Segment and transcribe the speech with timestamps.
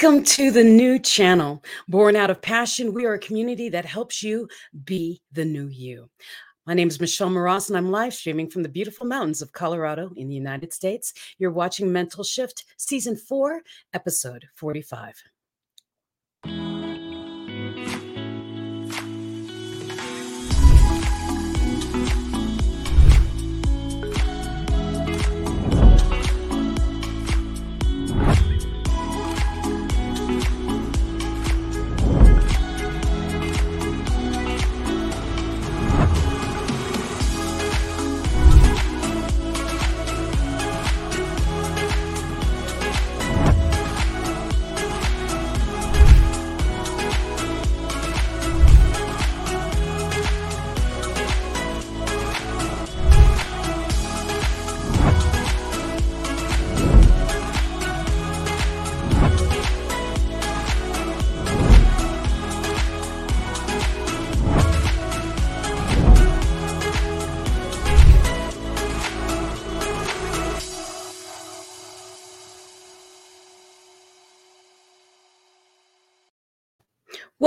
[0.00, 1.60] Welcome to the new channel.
[1.88, 4.48] Born out of passion, we are a community that helps you
[4.84, 6.08] be the new you.
[6.66, 10.12] My name is Michelle Moras, and I'm live streaming from the beautiful mountains of Colorado
[10.14, 11.14] in the United States.
[11.38, 13.60] You're watching Mental Shift, Season 4,
[13.92, 15.20] Episode 45.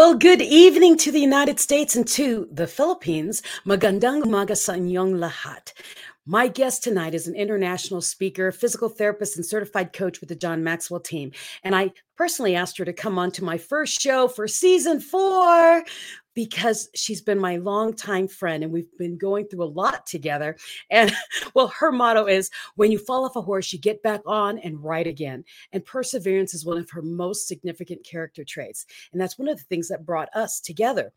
[0.01, 3.43] Well, good evening to the United States and to the Philippines.
[3.67, 5.77] Magandang umaga sa inyong lahat.
[6.25, 10.63] My guest tonight is an international speaker, physical therapist, and certified coach with the John
[10.63, 11.33] Maxwell team.
[11.61, 15.85] And I personally asked her to come on to my first show for season four
[16.33, 20.55] because she's been my longtime friend and we've been going through a lot together.
[20.89, 21.13] And
[21.53, 24.83] well, her motto is when you fall off a horse, you get back on and
[24.83, 25.43] ride again.
[25.71, 28.85] And perseverance is one of her most significant character traits.
[29.11, 31.11] And that's one of the things that brought us together.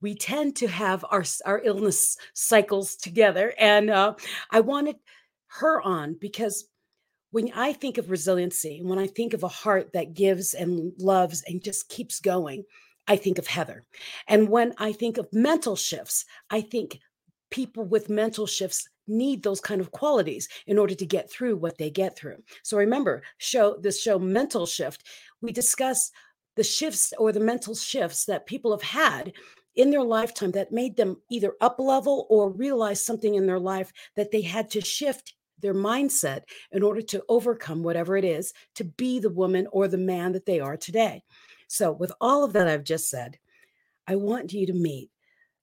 [0.00, 3.52] We tend to have our, our illness cycles together.
[3.58, 4.14] And uh,
[4.50, 4.96] I wanted
[5.48, 6.68] her on because
[7.30, 10.92] when I think of resiliency, and when I think of a heart that gives and
[10.98, 12.64] loves and just keeps going,
[13.08, 13.84] I think of Heather.
[14.28, 17.00] And when I think of mental shifts, I think
[17.50, 21.78] people with mental shifts need those kind of qualities in order to get through what
[21.78, 22.36] they get through.
[22.62, 25.04] So remember, show this show mental shift,
[25.40, 26.10] we discuss
[26.56, 29.32] the shifts or the mental shifts that people have had
[29.76, 33.92] in their lifetime that made them either up level or realize something in their life
[34.16, 36.42] that they had to shift their mindset
[36.72, 40.46] in order to overcome whatever it is to be the woman or the man that
[40.46, 41.22] they are today.
[41.68, 43.38] So, with all of that I've just said,
[44.06, 45.10] I want you to meet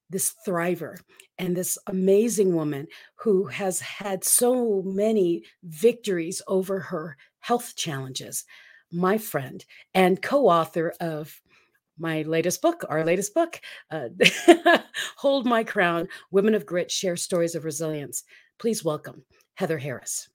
[0.10, 0.98] this thriver
[1.38, 8.46] and this amazing woman who has had so many victories over her health challenges.
[8.92, 11.42] My friend and co author of
[11.98, 14.10] my latest book, our latest book, uh,
[15.18, 18.24] Hold My Crown Women of Grit Share Stories of Resilience.
[18.60, 19.24] Please welcome
[19.56, 20.30] Heather Harris.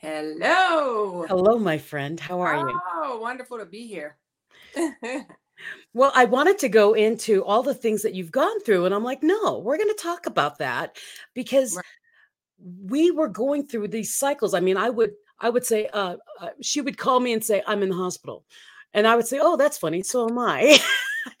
[0.00, 1.26] Hello.
[1.28, 2.18] Hello, my friend.
[2.18, 2.80] How are you?
[2.90, 4.16] Oh, wonderful to be here.
[5.92, 9.04] well, I wanted to go into all the things that you've gone through, and I'm
[9.04, 10.96] like, no, we're going to talk about that
[11.34, 11.84] because right.
[12.82, 14.54] we were going through these cycles.
[14.54, 17.62] I mean, I would, I would say, uh, uh, she would call me and say,
[17.66, 18.46] I'm in the hospital,
[18.94, 20.02] and I would say, oh, that's funny.
[20.02, 20.78] So am I.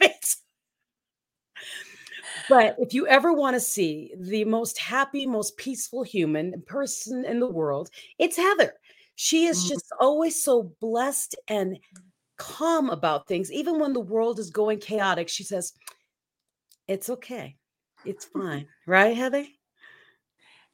[2.50, 7.38] But if you ever want to see the most happy, most peaceful human person in
[7.38, 8.74] the world, it's Heather.
[9.14, 9.68] She is mm.
[9.68, 11.78] just always so blessed and
[12.38, 13.52] calm about things.
[13.52, 15.74] Even when the world is going chaotic, she says,
[16.88, 17.56] It's okay.
[18.04, 18.66] It's fine.
[18.86, 19.46] Right, Heather?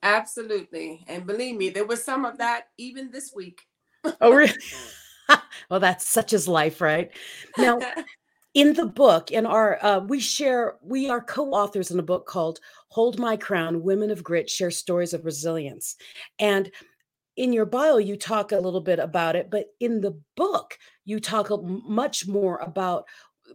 [0.03, 1.05] Absolutely.
[1.09, 3.61] And believe me, there was some of that even this week.
[4.23, 4.55] oh, really?
[5.69, 7.11] well, that's such as life, right?
[7.59, 7.81] Now,
[8.57, 12.59] in the book in our uh, we share we are co-authors in a book called
[12.89, 15.97] hold my crown women of grit share stories of resilience.
[16.39, 16.73] And
[17.37, 21.21] in your bio you talk a little bit about it but in the book you
[21.21, 23.05] talk much more about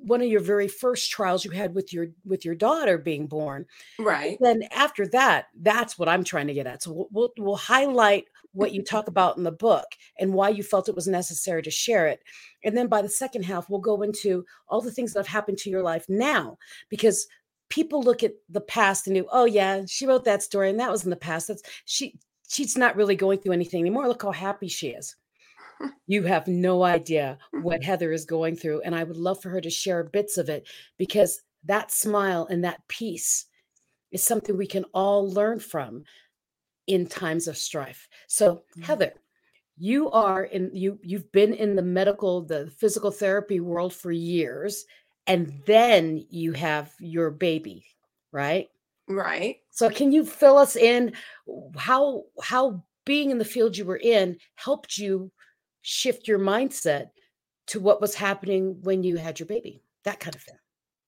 [0.02, 3.66] one of your very first trials you had with your with your daughter being born.
[3.98, 4.38] Right.
[4.40, 6.84] then after that that's what i'm trying to get at.
[6.84, 9.86] So we'll, we'll, we'll highlight what you talk about in the book
[10.20, 12.22] and why you felt it was necessary to share it.
[12.64, 15.58] And then by the second half we'll go into all the things that have happened
[15.60, 16.58] to your life now
[16.90, 17.28] because
[17.70, 20.92] people look at the past and do oh yeah she wrote that story and that
[20.92, 21.48] was in the past.
[21.48, 22.20] That's she
[22.50, 24.08] she's not really going through anything anymore.
[24.08, 25.16] Look how happy she is.
[26.06, 28.82] You have no idea what Heather is going through.
[28.82, 30.68] And I would love for her to share bits of it
[31.00, 33.48] because that smile and that peace
[34.12, 36.04] is something we can all learn from
[36.88, 38.08] in times of strife.
[38.28, 38.84] So, Mm.
[38.84, 39.14] Heather,
[39.78, 44.86] you are in you you've been in the medical the physical therapy world for years
[45.28, 47.86] and then you have your baby,
[48.32, 48.70] right?
[49.08, 49.58] Right.
[49.72, 51.14] So can you fill us in
[51.78, 55.32] how how being in the field you were in helped you
[55.82, 57.10] shift your mindset
[57.68, 59.84] to what was happening when you had your baby?
[60.04, 60.58] That kind of thing.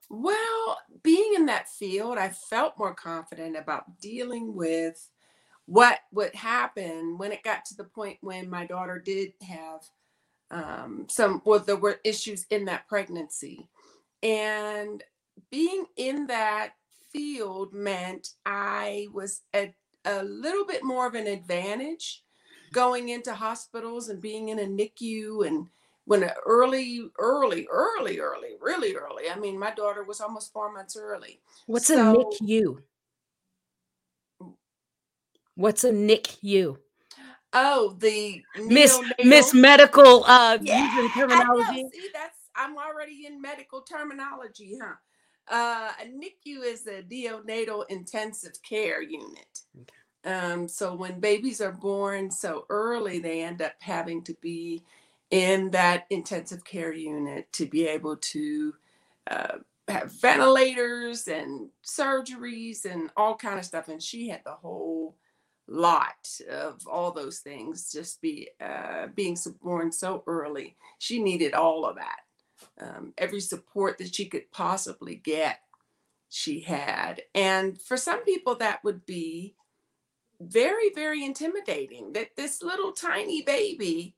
[0.09, 5.09] Well, being in that field, I felt more confident about dealing with
[5.65, 9.81] what would happen when it got to the point when my daughter did have
[10.51, 13.67] um, some, well, there were issues in that pregnancy.
[14.21, 15.03] And
[15.49, 16.73] being in that
[17.11, 19.73] field meant I was at
[20.05, 22.23] a little bit more of an advantage
[22.71, 25.67] going into hospitals and being in a NICU and
[26.05, 29.29] when early, early, early, early, really early.
[29.33, 31.39] I mean, my daughter was almost four months early.
[31.65, 32.81] What's a NICU?
[35.55, 36.77] What's a NICU?
[37.53, 41.43] Oh, the Miss neonatal- Miss Medical uh Yeah, using I know.
[41.67, 41.89] terminology.
[41.93, 44.95] See, that's I'm already in medical terminology, huh?
[45.47, 49.59] Uh, a NICU is a neonatal intensive care unit.
[50.25, 54.83] Um, so when babies are born so early, they end up having to be
[55.31, 58.73] in that intensive care unit to be able to
[59.29, 59.57] uh,
[59.89, 63.89] have ventilators and surgeries and all kind of stuff.
[63.89, 65.15] And she had the whole
[65.67, 70.75] lot of all those things just be uh, being born so early.
[70.99, 72.19] She needed all of that.
[72.81, 75.59] Um, every support that she could possibly get,
[76.29, 77.21] she had.
[77.35, 79.55] And for some people, that would be
[80.41, 84.15] very, very intimidating that this little tiny baby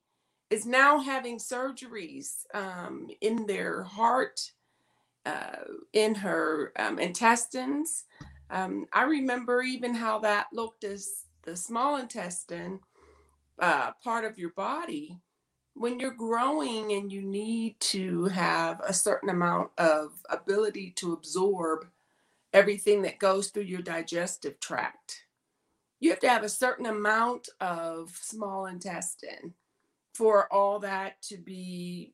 [0.50, 4.40] is now having surgeries um, in their heart,
[5.26, 8.06] uh, in her um, intestines.
[8.50, 12.80] Um, I remember even how that looked as the small intestine,
[13.60, 15.20] uh, part of your body.
[15.74, 21.88] When you're growing and you need to have a certain amount of ability to absorb
[22.54, 25.26] everything that goes through your digestive tract,
[26.00, 29.54] you have to have a certain amount of small intestine
[30.14, 32.14] for all that to be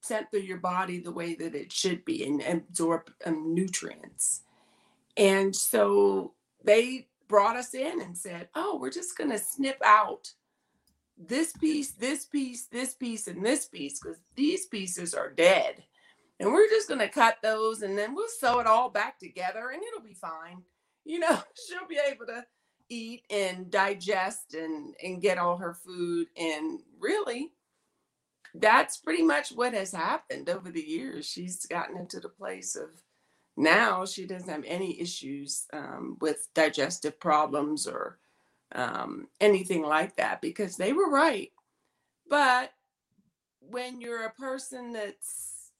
[0.00, 4.42] sent through your body the way that it should be and absorb um, nutrients.
[5.16, 10.32] And so they brought us in and said, Oh, we're just going to snip out
[11.18, 15.82] this piece, this piece, this piece, and this piece because these pieces are dead.
[16.38, 19.70] And we're just going to cut those and then we'll sew it all back together
[19.72, 20.62] and it'll be fine.
[21.04, 21.38] You know,
[21.68, 22.44] she'll be able to
[22.88, 27.50] eat and digest and and get all her food and really
[28.54, 32.90] that's pretty much what has happened over the years she's gotten into the place of
[33.56, 38.18] now she doesn't have any issues um, with digestive problems or
[38.74, 41.52] um, anything like that because they were right
[42.28, 42.72] but
[43.60, 45.70] when you're a person that's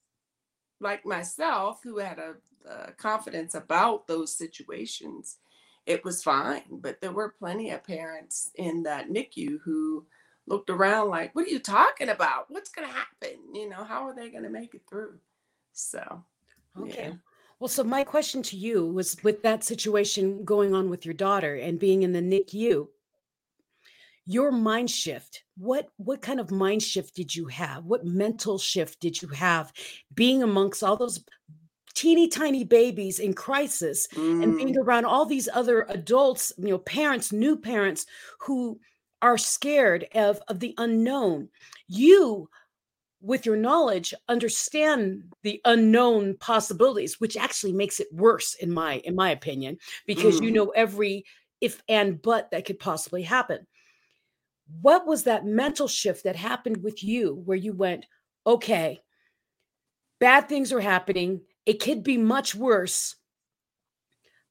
[0.80, 2.34] like myself who had a,
[2.70, 5.38] a confidence about those situations
[5.86, 6.62] it was fine.
[6.70, 10.06] But there were plenty of parents in that NICU who
[10.46, 12.46] looked around like, what are you talking about?
[12.50, 13.38] What's going to happen?
[13.54, 15.18] You know, how are they going to make it through?
[15.72, 16.24] So,
[16.80, 17.10] Okay.
[17.10, 17.12] Yeah.
[17.58, 21.54] Well, so my question to you was with that situation going on with your daughter
[21.54, 22.88] and being in the NICU,
[24.26, 25.44] your mind shift.
[25.56, 27.84] What what kind of mind shift did you have?
[27.84, 29.72] What mental shift did you have
[30.14, 31.24] being amongst all those
[31.94, 36.78] teeny tiny babies in crisis and mm, being around all these other adults, you know,
[36.78, 38.04] parents, new parents
[38.40, 38.78] who
[39.22, 41.48] are scared of of the unknown.
[41.88, 42.50] You
[43.26, 49.14] with your knowledge understand the unknown possibilities which actually makes it worse in my in
[49.14, 50.54] my opinion because you Mhm.
[50.54, 51.24] know every
[51.60, 53.66] if and but that could possibly happen
[54.80, 58.06] what was that mental shift that happened with you where you went
[58.46, 59.00] okay
[60.20, 63.16] bad things are happening it could be much worse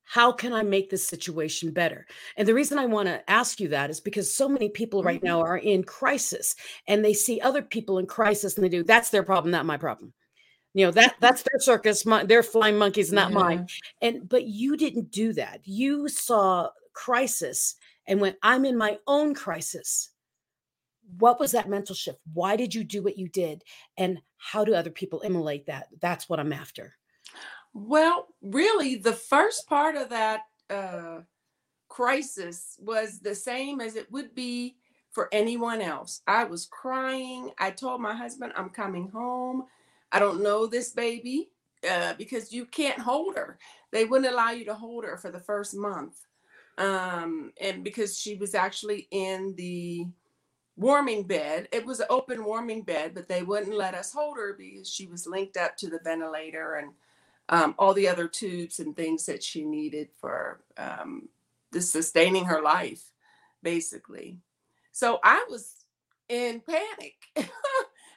[0.05, 2.05] how can I make this situation better?
[2.37, 5.19] And the reason I want to ask you that is because so many people right
[5.19, 5.25] Mhm.
[5.25, 6.55] now are in crisis
[6.87, 9.77] and they see other people in crisis and they do, that's their problem, not my
[9.77, 10.13] problem.
[10.73, 13.67] You know, that that's their circus, my, their flying monkeys, not mine.
[14.01, 15.61] And but you didn't do that.
[15.65, 17.75] You saw crisis
[18.07, 20.11] and when I'm in my own crisis.
[21.19, 22.19] What was that mental shift?
[22.33, 23.63] Why did you do what you did?
[23.95, 25.87] And how do other people emulate that?
[26.01, 26.97] That's what I'm after.
[27.75, 31.19] Well, really, the first part of that uh,
[31.89, 34.77] crisis was the same as it would be
[35.11, 36.21] for anyone else.
[36.25, 37.51] I was crying.
[37.59, 39.65] I told my husband, I'm coming home.
[40.13, 41.49] I don't know this baby
[41.89, 43.59] uh, because you can't hold her.
[43.91, 46.15] They wouldn't allow you to hold her for the first month.
[46.77, 50.05] Um, and because she was actually in the
[50.77, 54.55] warming bed, it was an open warming bed, but they wouldn't let us hold her
[54.57, 56.91] because she was linked up to the ventilator and
[57.49, 61.29] um, all the other tubes and things that she needed for um,
[61.71, 63.03] the sustaining her life,
[63.61, 64.39] basically.
[64.91, 65.85] So I was
[66.29, 67.15] in panic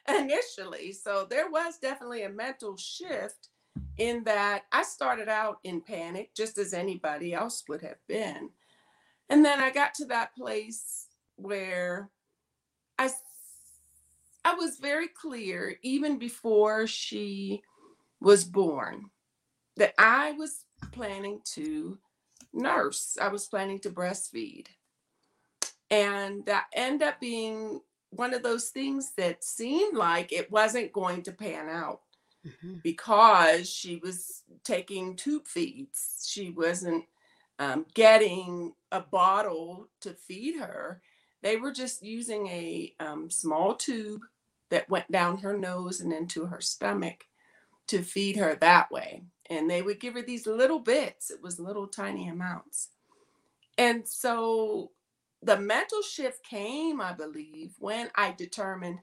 [0.08, 0.92] initially.
[0.92, 3.48] So there was definitely a mental shift
[3.98, 8.50] in that I started out in panic, just as anybody else would have been.
[9.28, 11.06] And then I got to that place
[11.36, 12.08] where
[12.98, 13.10] I,
[14.44, 17.62] I was very clear, even before she
[18.20, 19.10] was born,
[19.78, 21.98] that I was planning to
[22.52, 23.16] nurse.
[23.20, 24.66] I was planning to breastfeed.
[25.90, 27.80] And that ended up being
[28.10, 32.00] one of those things that seemed like it wasn't going to pan out
[32.82, 36.26] because she was taking tube feeds.
[36.28, 37.04] She wasn't
[37.58, 41.00] um, getting a bottle to feed her.
[41.42, 44.22] They were just using a um, small tube
[44.70, 47.24] that went down her nose and into her stomach
[47.88, 49.22] to feed her that way.
[49.50, 52.90] And they would give her these little bits, it was little tiny amounts.
[53.78, 54.92] And so
[55.42, 59.00] the mental shift came, I believe, when I determined,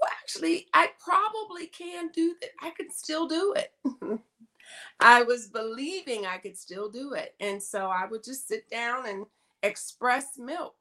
[0.00, 2.50] well, actually, I probably can do that.
[2.60, 3.72] I could still do it.
[5.00, 7.34] I was believing I could still do it.
[7.40, 9.26] And so I would just sit down and
[9.62, 10.76] express milk.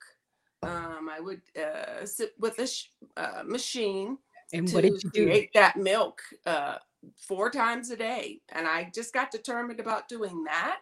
[0.63, 4.17] Um, I would uh, sit with a sh- uh, machine
[4.53, 5.39] And to what did you do?
[5.39, 6.77] create that milk uh,
[7.15, 8.41] four times a day.
[8.49, 10.79] And I just got determined about doing that.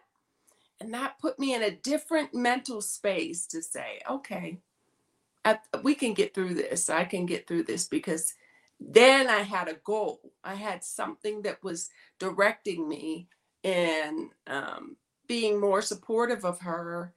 [0.79, 4.57] And that put me in a different mental space to say, okay,
[5.45, 6.89] I, we can get through this.
[6.89, 8.33] I can get through this because
[8.79, 10.19] then I had a goal.
[10.43, 11.89] I had something that was
[12.19, 13.27] directing me
[13.63, 17.13] in um, being more supportive of her.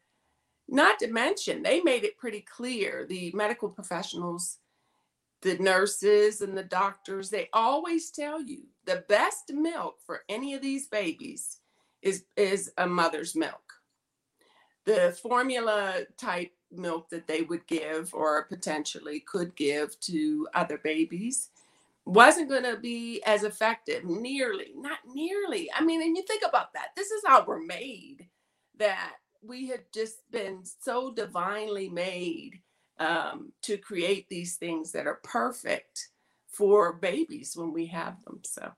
[0.69, 4.59] Not to mention, they made it pretty clear the medical professionals,
[5.43, 10.63] the nurses, and the doctors, they always tell you the best milk for any of
[10.63, 11.59] these babies
[12.03, 13.75] is, is a mother's milk.
[14.85, 21.51] The formula type milk that they would give or potentially could give to other babies
[22.05, 26.73] wasn't going to be as effective nearly not nearly i mean and you think about
[26.73, 28.27] that this is how we're made
[28.79, 32.61] that we had just been so divinely made
[32.99, 36.11] um, to create these things that are perfect
[36.49, 38.73] for babies when we have them so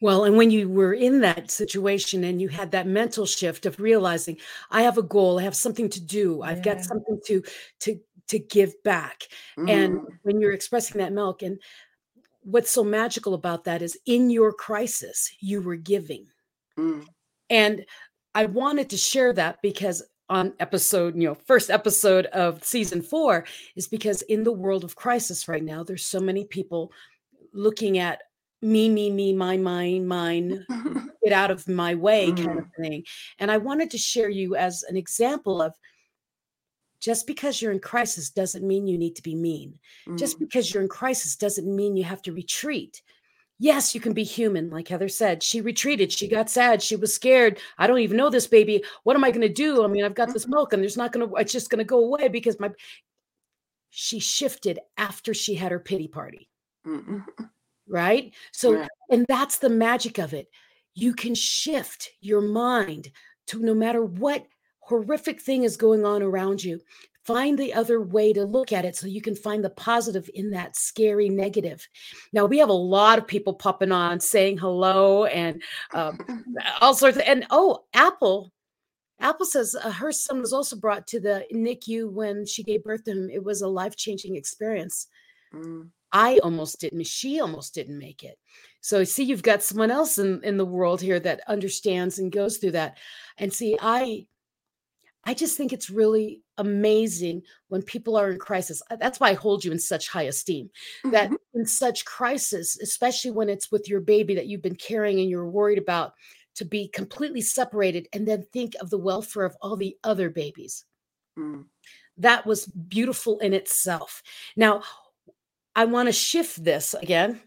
[0.00, 3.80] Well, and when you were in that situation and you had that mental shift of
[3.80, 4.38] realizing
[4.70, 7.42] I have a goal, I have something to do, I've got something to
[7.80, 9.24] to to give back.
[9.66, 11.60] And mhm, when you're expressing that milk and
[12.42, 16.28] what's so magical about that is in your crisis you were giving.
[16.76, 17.08] mm,
[17.50, 17.84] And
[18.34, 23.44] I wanted to share that because on episode, you know, first episode of season 4
[23.76, 26.92] is because in the world of crisis right now there's so many people
[27.52, 28.22] looking at
[28.60, 30.66] me me me my mine mine
[31.22, 33.04] get out of my way kind of thing.
[33.38, 35.74] And I wanted to share you as an example of
[37.00, 39.78] just because you're in crisis doesn't mean you need to be mean.
[40.16, 43.02] Just mm, because you're in crisis doesn't mean you have to retreat.
[43.58, 44.70] Yes, you can be human.
[44.70, 46.12] Like Heather said, she retreated.
[46.12, 46.80] She got sad.
[46.80, 47.58] She was scared.
[47.76, 48.84] I don't even know this baby.
[49.02, 49.84] What am I going to do?
[49.84, 51.84] I mean, I've got this milk and there's not going to, it's just going to
[51.84, 52.70] go away because my,
[53.90, 56.48] she shifted after she had her pity party
[56.86, 57.24] mm,
[57.88, 58.32] right?
[58.52, 58.88] So, Right.
[59.10, 60.48] and that's the magic of it.
[60.94, 63.10] You can shift your mind
[63.48, 64.46] to no matter what
[64.80, 66.80] horrific thing is going on around you,
[67.28, 70.50] find the other way to look at it so you can find the positive in
[70.50, 71.86] that scary negative.
[72.32, 76.18] Now, we have a lot of people popping on saying hello and um,
[76.80, 78.50] all sorts of, and oh, Apple.
[79.20, 83.04] Apple says uh, her son was also brought to the NICU when she gave birth
[83.04, 83.28] to him.
[83.30, 85.06] It was a life changing experience.
[85.54, 85.90] mm.
[86.10, 88.38] I almost didn't, she almost didn't make it.
[88.80, 92.56] So see, you've got someone else in, in the world here that understands and goes
[92.56, 92.96] through that.
[93.36, 94.26] And see, I
[95.24, 98.82] I just think it's really amazing when people are in crisis.
[98.90, 100.70] Uh, that's why I hold you in such high esteem.
[101.10, 101.36] That Mhm.
[101.54, 105.48] in such crisis, especially when it's with your baby that you've been carrying and you're
[105.48, 106.14] worried about,
[106.56, 110.84] to be completely separated and then think of the welfare of all the other babies.
[111.38, 111.66] Mm.
[112.16, 114.22] That was beautiful in itself.
[114.56, 114.82] Now,
[115.76, 117.40] I want to shift this again.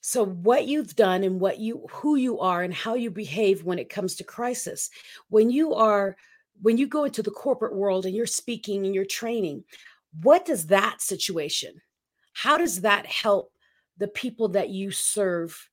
[0.00, 3.78] So what you've done and what you who you are and how you behave when
[3.78, 4.88] it comes to crisis.
[5.28, 6.16] When you are
[6.62, 9.64] when you go into the corporate world and you're speaking and you're training,
[10.22, 11.80] what does that situation?
[12.32, 13.52] How does that help
[13.98, 15.70] the people that you serve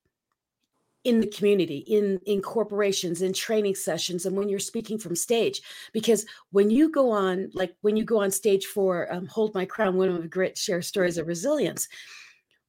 [1.03, 5.61] in the community, in in corporations, in training sessions, and when you're speaking from stage?
[5.91, 9.65] Because when you go on, like when you go on stage for um, "Hold My
[9.65, 11.87] Crown," Women of Grit, share stories of resilience.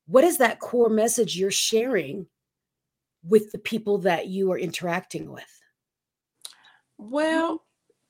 [0.07, 2.27] What is that core message you're sharing
[3.23, 5.45] with the people that you are interacting with?
[6.99, 7.65] Well,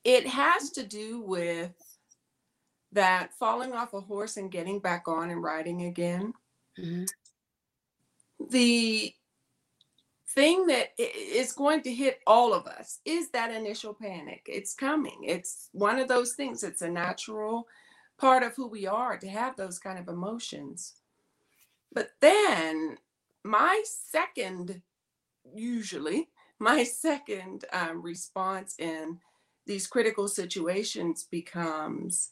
[0.05, 1.73] it has to do with
[2.93, 6.33] that falling off a horse and getting back on and riding again.
[6.79, 7.09] Mhm.
[8.51, 9.15] The
[10.29, 14.43] thing that is going to hit all of us is that initial panic.
[14.47, 15.25] It's coming.
[15.25, 16.63] It's one of those things.
[16.63, 17.69] It's a natural
[18.19, 20.95] part of who we are to have those kind of emotions.
[21.93, 22.99] But then
[23.45, 24.83] my second,
[25.55, 29.21] usually, my second um, response in
[29.67, 32.31] these critical situations becomes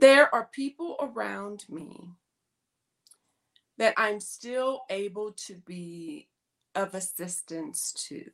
[0.00, 2.10] there are people around me
[3.78, 6.28] that I'm still able to be
[6.74, 8.24] of assistance to.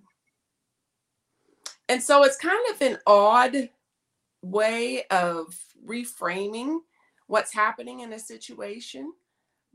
[1.88, 3.68] And so it's kind of an odd
[4.42, 5.54] way of
[5.86, 6.78] reframing
[7.26, 9.12] what's happening in a situation,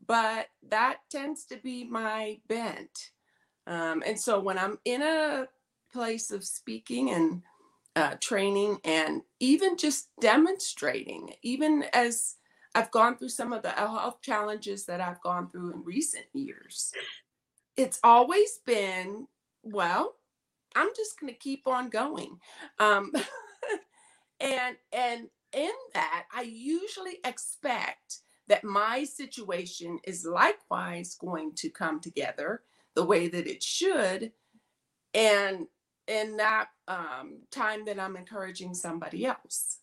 [0.07, 3.11] but that tends to be my bent.
[3.67, 5.47] Um, and so when I'm in a
[5.91, 7.41] place of speaking and
[7.95, 12.35] uh, training and even just demonstrating, even as
[12.75, 16.91] I've gone through some of the health challenges that I've gone through in recent years,
[17.77, 19.27] it's always been,
[19.61, 20.15] well,
[20.75, 22.39] I'm just going to keep on going.
[22.79, 23.11] Um,
[24.39, 31.99] and and in that, I usually expect that my situation is likewise going to come
[31.99, 32.63] together
[32.95, 34.31] the way that it should,
[35.13, 35.67] and
[36.07, 39.79] in that um, time that I'm encouraging somebody else.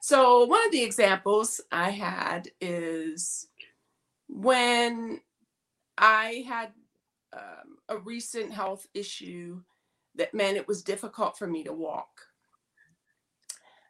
[0.00, 3.46] So one of the examples I had is
[4.28, 5.20] when
[5.96, 6.72] I had
[7.32, 9.62] um, a recent health issue
[10.16, 12.26] that meant it was difficult for me to walk.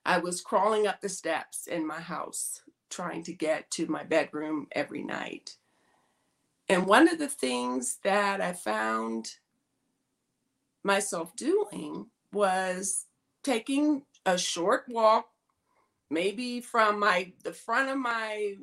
[0.04, 2.60] I was crawling up the steps in my house
[2.90, 5.56] trying to get to my bedroom every night.
[6.68, 9.36] And one of the things that I found
[10.84, 13.06] myself doing was
[13.44, 15.26] taking a short walk
[16.10, 18.54] maybe from my the front of my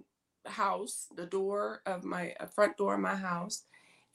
[0.46, 3.64] house the door of my front door of my house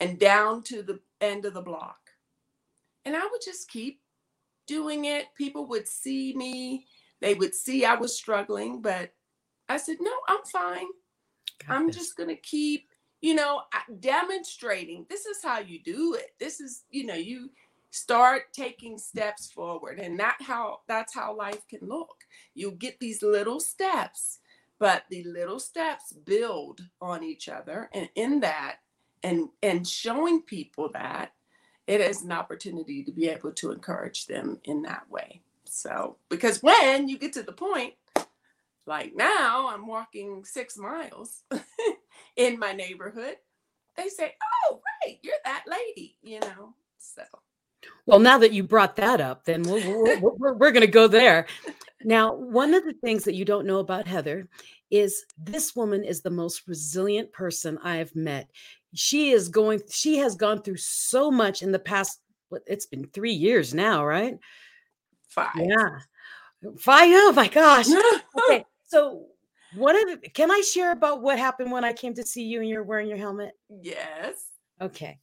[0.01, 1.99] and down to the end of the block.
[3.05, 4.01] And i would just keep
[4.69, 5.27] doing it.
[5.37, 6.87] People would see me.
[7.23, 9.13] They would see i was struggling but
[9.69, 10.89] i said no i'm fine.
[11.67, 11.97] Got i'm this.
[11.97, 12.89] just going to keep
[13.23, 13.63] you know
[14.01, 16.33] demonstrating this is how you do it.
[16.41, 17.51] This is you know you
[17.95, 22.25] start taking steps forward and that how that's how life can look.
[22.55, 24.41] You get these little steps
[24.81, 28.79] but the little steps build on each other and in that
[29.23, 31.33] and and showing people that
[31.87, 35.43] it is an opportunity to be able to encourage them in that way.
[35.65, 37.95] So because when you get to the point
[38.87, 41.43] like now i'm walking six miles
[42.37, 43.37] in my neighborhood
[43.97, 44.35] they say
[44.69, 46.75] oh right you're that lady you know?
[46.99, 47.23] So
[48.07, 51.07] Well, now that you brought that up, then we're, we're, we're, we're going to go
[51.09, 51.47] there.
[52.03, 54.47] Now, one of the things that you don't know about Heather
[54.91, 58.51] is this woman is the most resilient person I've met.
[58.95, 62.21] She is going, she has gone through so much in the past,
[62.51, 64.37] what it's been three years now, right?
[65.29, 65.99] five Yeah.
[66.79, 67.11] Five.
[67.11, 67.87] Oh my gosh.
[68.51, 68.65] Okay.
[68.87, 69.27] So,
[69.75, 72.61] one of the, can I share about what happened when I came to see you
[72.61, 73.53] and you're wearing your helmet?
[73.83, 75.19] yes Okay.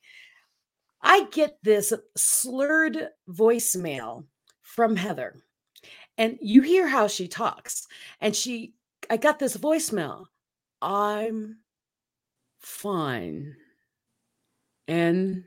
[1.01, 4.25] I get this slurred voicemail
[4.61, 5.35] from Heather,
[6.17, 7.87] and you hear how she talks.
[8.19, 8.73] And she,
[9.09, 10.25] I got this voicemail
[10.81, 11.57] I'm
[12.59, 13.55] fine
[14.87, 15.45] in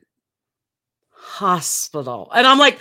[1.10, 2.30] hospital.
[2.34, 2.78] And I'm like,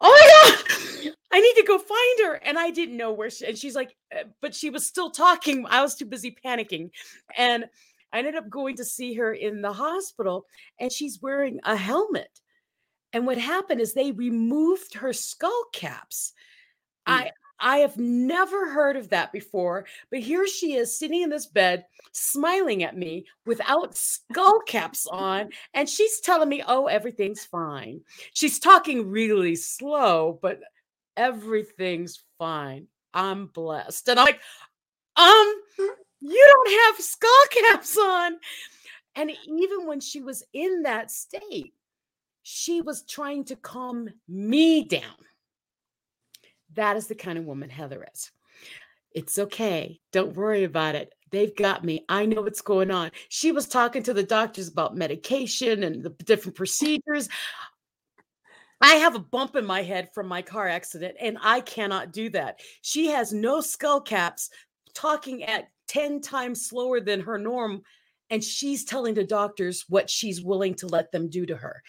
[0.00, 2.34] oh my God, I need to go find her.
[2.44, 5.64] And I didn't know where she, and she's like, "Uh," but she was still talking.
[5.66, 6.90] I was too busy panicking.
[7.36, 7.66] And
[8.12, 10.46] I ended up going to see her in the hospital,
[10.78, 12.40] and she's wearing a helmet.
[13.12, 16.32] And what happened is they removed her skull caps.
[17.08, 17.12] Mm.
[17.12, 17.30] I
[17.64, 21.84] I have never heard of that before, but here she is sitting in this bed,
[22.10, 28.00] smiling at me without skull caps on, and she's telling me, "Oh, everything's fine."
[28.34, 30.60] She's talking really slow, but
[31.16, 32.88] everything's fine.
[33.14, 34.40] I'm blessed, and I'm like,
[35.16, 35.62] "Um,
[36.22, 38.38] you don't have skull caps on."
[39.14, 41.74] And even when she was in that state,
[42.42, 45.26] she was trying to calm me down.
[46.74, 48.30] That is the kind of woman Heather is.
[49.14, 50.00] It's okay.
[50.12, 51.12] Don't worry about it.
[51.30, 52.04] They've got me.
[52.08, 53.10] I know what's going on.
[53.28, 57.28] She was talking to the doctors about medication and the different procedures.
[58.80, 62.30] I have a bump in my head from my car accident, and I cannot do
[62.30, 62.60] that.
[62.80, 64.50] She has no skull caps,
[64.94, 67.82] talking at 10 times slower than her norm,
[68.30, 71.82] and she's telling the doctors what she's willing to let them do to her.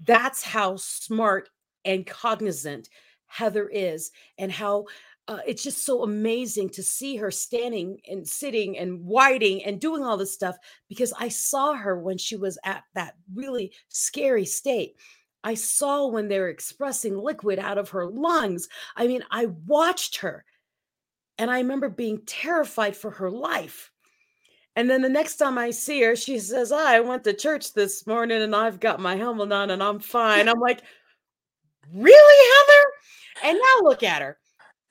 [0.00, 1.50] That's how smart
[1.84, 2.88] and cognizant
[3.26, 4.86] Heather is, and how
[5.28, 10.02] uh, it's just so amazing to see her standing and sitting and whiting and doing
[10.02, 10.56] all this stuff
[10.88, 14.96] because I saw her when she was at that really scary state.
[15.44, 18.68] I saw when they were expressing liquid out of her lungs.
[18.96, 20.44] I mean, I watched her
[21.38, 23.90] and I remember being terrified for her life.
[24.74, 27.74] And then the next time I see her, she says, oh, I went to church
[27.74, 30.48] this morning and I've got my helmet on and I'm fine.
[30.48, 30.82] I'm like,
[31.92, 33.50] Really, Heather?
[33.50, 34.38] And now look at her.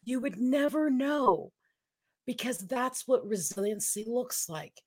[0.03, 1.51] You would never know
[2.25, 4.81] because that's what resiliency looks like.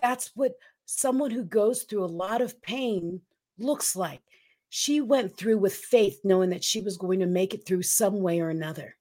[0.00, 0.52] That's what
[0.86, 3.20] someone who goes through a lot of pain
[3.58, 4.20] looks like.
[4.70, 8.20] She went through with faith, knowing that she was going to make it through some
[8.20, 8.96] way or another.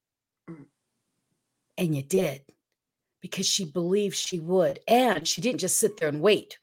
[1.82, 2.44] And you did
[3.22, 4.80] because she believed she would.
[4.88, 6.60] And she didn't just sit there and wait.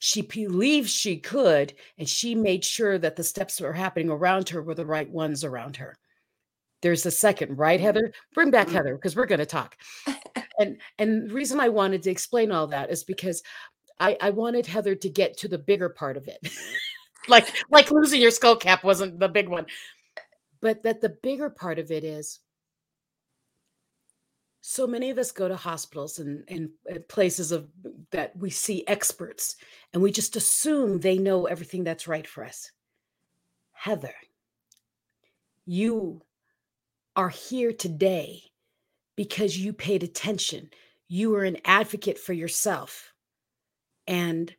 [0.00, 4.48] She believed she could, and she made sure that the steps that were happening around
[4.48, 5.96] her were the right ones around her.
[6.82, 8.12] There's a second, right, Heather?
[8.34, 8.72] Bring back Mm.
[8.72, 9.76] Heather because we're going to talk.
[10.58, 13.44] and and the reason I wanted to explain all that is because
[14.00, 16.38] I, I wanted Heather to get to the bigger part of it.
[17.28, 19.66] like like losing your skull cap wasn't the big one.
[20.60, 22.40] But that the bigger part of it is
[24.68, 27.68] so many of us go to hospitals and, and, and places of
[28.10, 29.54] that we see experts
[29.92, 32.72] and we just assume they know everything that's right for us.
[33.70, 34.12] Heather,
[35.66, 36.20] you
[37.14, 38.42] are here today
[39.14, 40.70] because you paid attention.
[41.06, 43.12] You were an advocate for yourself.
[44.08, 44.52] And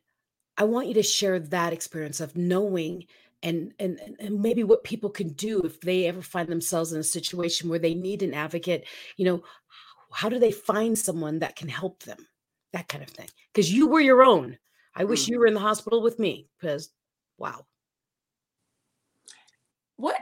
[0.56, 3.04] I want you to share that experience of knowing
[3.42, 6.98] and, and and- and maybe what people can do if they ever find themselves in
[6.98, 8.84] a situation where they need an advocate,
[9.16, 9.44] you know,
[10.12, 12.26] how do they find someone that can help them?
[12.72, 13.28] That kind of thing.
[13.52, 14.58] Because you were your own.
[14.94, 15.28] I wish Mm.
[15.28, 16.90] you were in the hospital with me because
[17.38, 17.66] wow.
[19.96, 20.20] what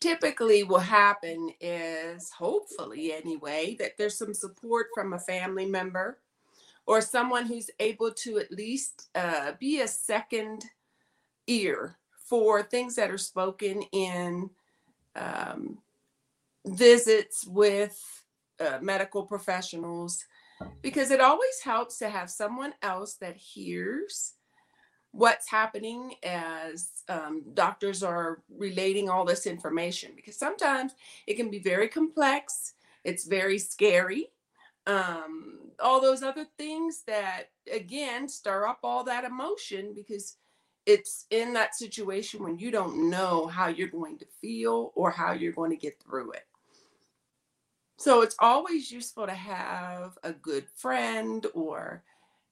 [0.00, 6.20] typically will happen is hopefully anyway that there's some support from a family member
[6.86, 10.64] or someone who's able to at least uh, be a second
[11.46, 14.48] ear for things that are spoken in
[15.16, 15.78] um,
[16.66, 18.24] visits with
[18.60, 20.24] uh, medical professionals
[20.82, 24.34] because it always helps to have someone else that hears
[25.12, 30.92] what's happening as um, doctors are relating all this information because sometimes
[31.26, 34.26] it can be very complex it's very scary
[34.86, 40.36] um, all those other things that again stir up all that emotion because
[40.84, 45.32] it's in that situation when you don't know how you're going to feel or how
[45.32, 46.46] you're going to get through it
[47.98, 52.02] so it's always useful to have a good friend or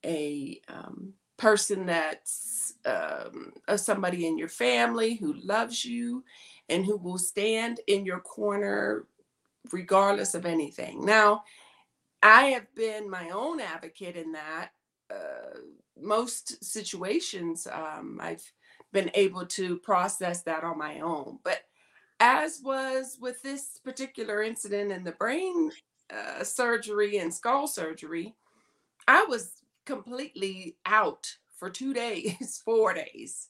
[0.04, 6.24] a um, person that's um, somebody in your family who loves you
[6.68, 9.06] and who will stand in your corner
[9.72, 11.04] regardless of anything.
[11.04, 11.44] Now,
[12.22, 14.70] I have been my own advocate in that.
[15.10, 15.58] Uh,
[16.00, 18.50] most situations, um, I've
[18.92, 21.38] been able to process that on my own.
[21.44, 21.60] But
[22.20, 25.70] as was with this particular incident in the brain
[26.12, 28.34] uh, surgery and skull surgery,
[29.08, 29.52] I was
[29.86, 31.26] completely out
[31.58, 33.48] for two days, four days,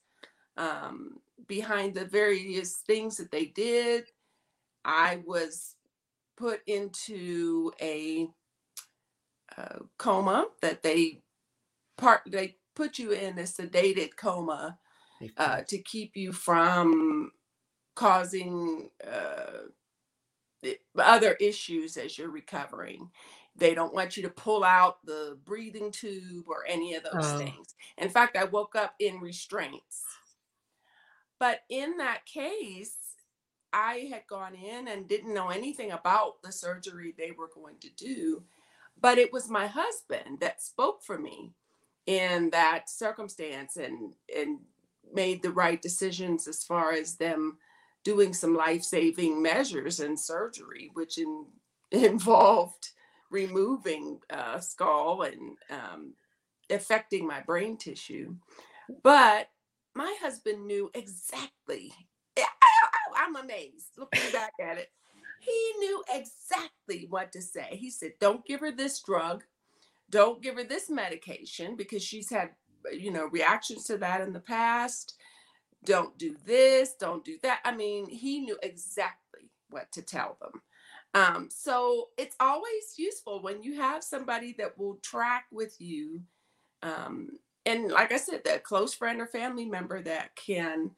[0.56, 4.04] um, behind the various things that they did.
[4.84, 5.76] I was
[6.36, 8.28] put into a,
[9.56, 11.22] uh coma that they
[11.96, 14.78] part they put you in a sedated coma
[15.36, 17.30] uh, to keep you from
[17.94, 19.68] causing uh,
[20.98, 23.10] other issues as you're recovering.
[23.56, 27.38] They don't want you to pull out the breathing tube or any of those Oh.
[27.38, 27.74] things.
[27.98, 30.02] In fact, I woke up in restraints.
[31.38, 32.96] But in that case,
[33.72, 37.90] I had gone in and didn't know anything about the surgery they were going to
[37.90, 38.44] do.
[39.00, 41.54] But it was my husband that spoke for me
[42.06, 44.60] in that circumstance and and
[45.12, 47.58] made the right decisions as far as them
[48.04, 51.46] doing some life-saving measures and surgery, which in,
[51.90, 52.90] involved
[53.30, 56.14] removing uh, skull and um,
[56.70, 58.34] affecting my brain tissue.
[59.02, 59.48] But
[59.94, 61.92] my husband knew exactly.
[62.38, 64.88] I, I, I'm amazed looking back at it.
[65.40, 67.68] He knew exactly what to say.
[67.72, 69.44] He said, "Don't give her this drug.
[70.10, 72.50] Don't give her this medication because she's had,
[72.92, 75.14] you know, reactions to that in the past.
[75.84, 76.94] Don't do this.
[76.94, 80.62] Don't do that." I mean, he knew exactly what to tell them.
[81.14, 86.20] Um, so it's always useful when you have somebody that will track with you.
[86.82, 90.90] Um, and like I said, that close friend or family member that can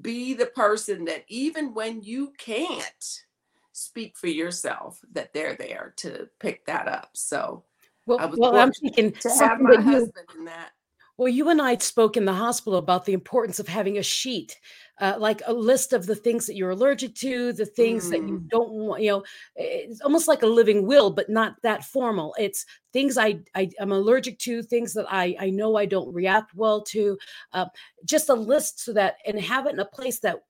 [0.00, 3.24] be the person that even when you can't
[3.72, 7.10] speak for yourself, that they're there to pick that up.
[7.14, 7.64] So
[8.06, 10.70] Well, I was well I'm thinking to have my that you, husband in that.
[11.18, 14.58] Well, you and I spoke in the hospital about the importance of having a sheet,
[15.00, 18.44] uh, like a list of the things that you're allergic to, the things that you
[18.50, 19.02] don't want.
[19.02, 19.24] You know,
[19.56, 22.34] it's almost like a living will, but not that formal.
[22.38, 26.54] It's things I, I am allergic to, things that I I know I don't react
[26.54, 27.18] well to.
[27.52, 27.66] Uh,
[28.04, 30.40] just a list so that and have it in a place that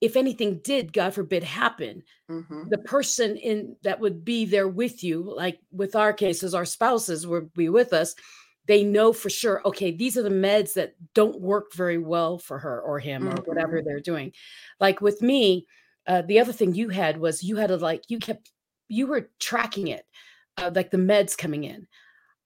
[0.00, 2.68] if anything did, God forbid, happen, Mhm.
[2.70, 7.26] the person in that would be there with you, like with our cases, our spouses
[7.26, 8.14] would be with us.
[8.66, 12.58] They know for sure, okay, these are the meds that don't work very well for
[12.58, 13.84] her or him or whatever Mhm.
[13.84, 14.32] they're doing.
[14.80, 15.66] Like with me,
[16.06, 18.50] uh, the other thing you had was you had to like you kept
[18.88, 20.06] you were tracking it,
[20.58, 21.88] uh, like the meds coming in.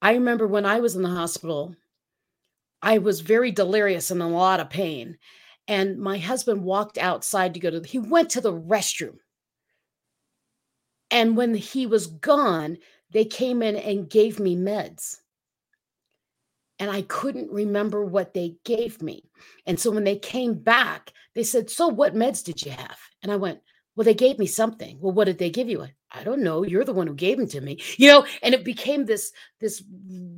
[0.02, 1.76] I remember when I was in the hospital,
[2.82, 5.18] I was very delirious and in a lot of pain.
[5.68, 9.18] And my husband walked outside to go to, the, he went to the restroom.
[11.10, 12.78] And when he was gone,
[13.10, 15.20] they came in and gave me meds.
[16.78, 19.24] And I couldn't remember what they gave me.
[19.66, 22.98] And so when they came back, they said, So what meds did you have?
[23.22, 23.60] And I went,
[23.96, 24.98] Well, they gave me something.
[25.00, 25.82] Well, what did they give you?
[25.82, 26.62] I, I don't know.
[26.64, 27.80] You're the one who gave them to me.
[27.96, 29.82] You know, and it became this this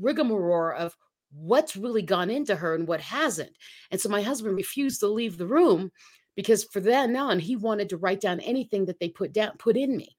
[0.01, 0.97] rigmarole of
[1.33, 3.53] what's really gone into her and what hasn't.
[3.91, 5.93] And so my husband refused to leave the room
[6.37, 9.77] because for then on he wanted to write down anything that they put down put
[9.77, 10.17] in me.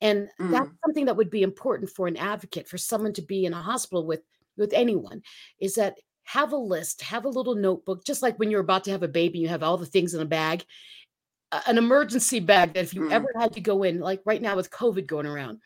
[0.00, 0.76] And that's Mm.
[0.84, 4.04] something that would be important for an advocate, for someone to be in a hospital
[4.04, 4.22] with
[4.56, 5.22] with anyone,
[5.60, 8.90] is that have a list, have a little notebook, just like when you're about to
[8.92, 10.64] have a baby, you have all the things in a bag,
[11.66, 13.10] an emergency bag that if you Mm.
[13.10, 15.60] ever had to go in, like right now with COVID going around,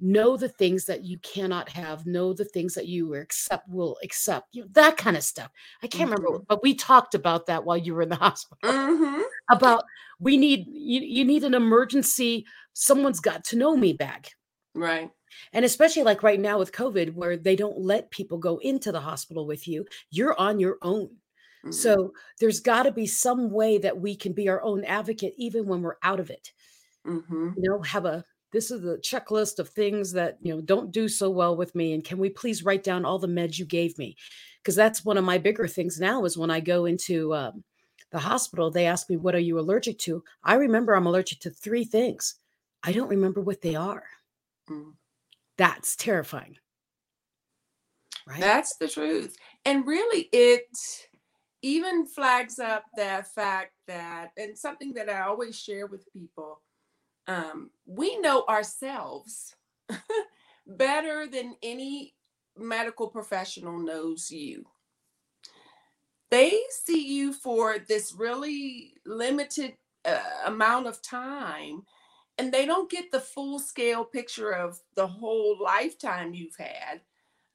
[0.00, 4.48] know the things that you cannot have, know the things that you accept will accept,
[4.54, 5.50] you know, that kind of stuff.
[5.82, 6.46] I can't remember, Mhm.
[6.48, 9.28] but we talked about that while you were in the hospital Mhm.
[9.50, 9.84] about
[10.20, 14.28] we need you, you need an emergency someone's got to know me bag
[14.74, 15.10] Right.
[15.52, 19.00] And especially like right now with covid where they don't let people go into the
[19.00, 21.10] hospital with you you're on your own
[21.64, 21.72] Mhm.
[21.74, 25.66] so there's got to be some way that we can be our own advocate even
[25.66, 26.52] when we're out of it
[27.04, 27.56] Mhm.
[27.56, 31.08] you know have a this is the checklist of things that you know don't do
[31.08, 33.96] so well with me and can we please write down all the meds you gave
[33.98, 34.16] me
[34.62, 37.64] because that's one of my bigger things now is when i go into um,
[38.10, 41.50] the hospital they ask me what are you allergic to i remember i'm allergic to
[41.50, 42.36] three things
[42.82, 44.04] i don't remember what they are
[44.68, 44.92] Mm.
[45.58, 46.56] That's terrifying
[48.26, 49.36] right That's the truth.
[49.64, 50.66] And really, it
[51.62, 56.62] even flags up that fact that, and something that I always share with people,
[57.26, 59.54] um, we know ourselves
[60.66, 62.14] better than any
[62.56, 64.66] medical professional knows you.
[66.30, 71.82] They see you for this really limited uh, amount of time,
[72.38, 77.00] and they don't get the full scale picture of the whole lifetime you've had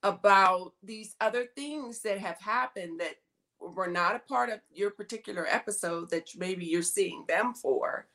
[0.04, 3.16] about these other things that have happened that
[3.60, 8.06] were not a part of your particular episode that maybe you're seeing them for.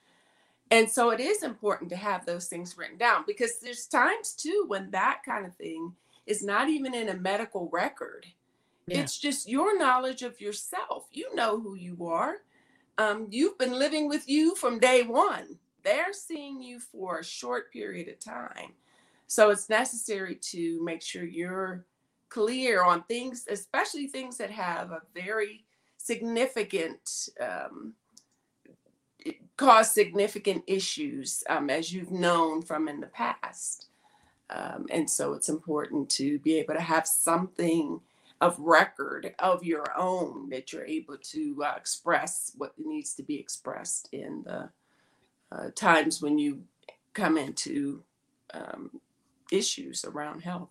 [0.70, 4.66] And so it is important to have those things written down because there's times too
[4.68, 5.94] when that kind of thing
[6.26, 8.26] is not even in a medical record.
[8.86, 9.00] Yeah.
[9.00, 11.06] It's just your knowledge of yourself.
[11.10, 12.36] You know who you are.
[12.98, 15.58] Um, you've been living with you from day one.
[15.88, 18.72] They're seeing you for a short period of time.
[19.26, 21.86] So it's necessary to make sure you're
[22.28, 25.64] clear on things, especially things that have a very
[25.96, 27.94] significant, um,
[29.56, 33.86] cause significant issues, um, as you've known from in the past.
[34.50, 37.98] Um, and so it's important to be able to have something
[38.42, 43.40] of record of your own that you're able to uh, express what needs to be
[43.40, 44.68] expressed in the
[45.52, 46.62] uh, times when you
[47.14, 48.02] come into
[48.54, 48.90] um,
[49.50, 50.70] issues around health.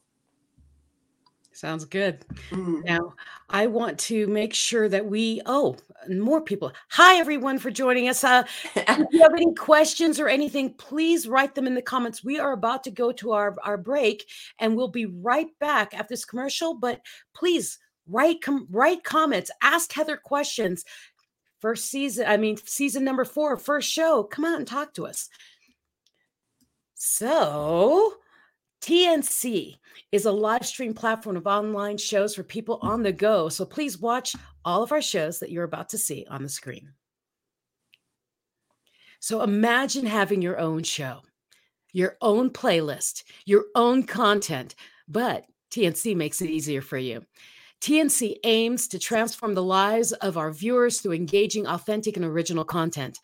[1.58, 2.24] Sounds good.
[2.52, 2.86] Mm.
[2.86, 3.16] Now,
[3.50, 5.76] I want to make sure that we, oh,
[6.08, 6.72] more people.
[6.90, 8.24] Hi, everyone, for joining us.
[8.24, 8.44] Uh,
[8.76, 12.24] if you have any questions or anything, please write them in the comments.
[12.24, 16.14] We are about to go to our, our break and we'll be right back after
[16.14, 16.76] this commercial.
[16.76, 17.02] But
[17.34, 20.86] please write, com- write comments, ask Heather questions.
[21.60, 24.24] First season, I mean, season number four, first show.
[24.24, 25.30] Come out and talk to us.
[26.94, 28.18] So,
[28.82, 29.76] TNC
[30.12, 33.50] is a live stream platform of online shows for people on the go.
[33.50, 36.94] So please watch all of our shows that you're about to see on the screen.
[39.20, 41.22] So imagine having your own show,
[41.92, 44.76] your own playlist, your own content,
[45.08, 47.26] but TNC makes it easier for you.
[47.82, 53.20] TNC aims to transform the lives of our viewers through engaging, authentic, and original content.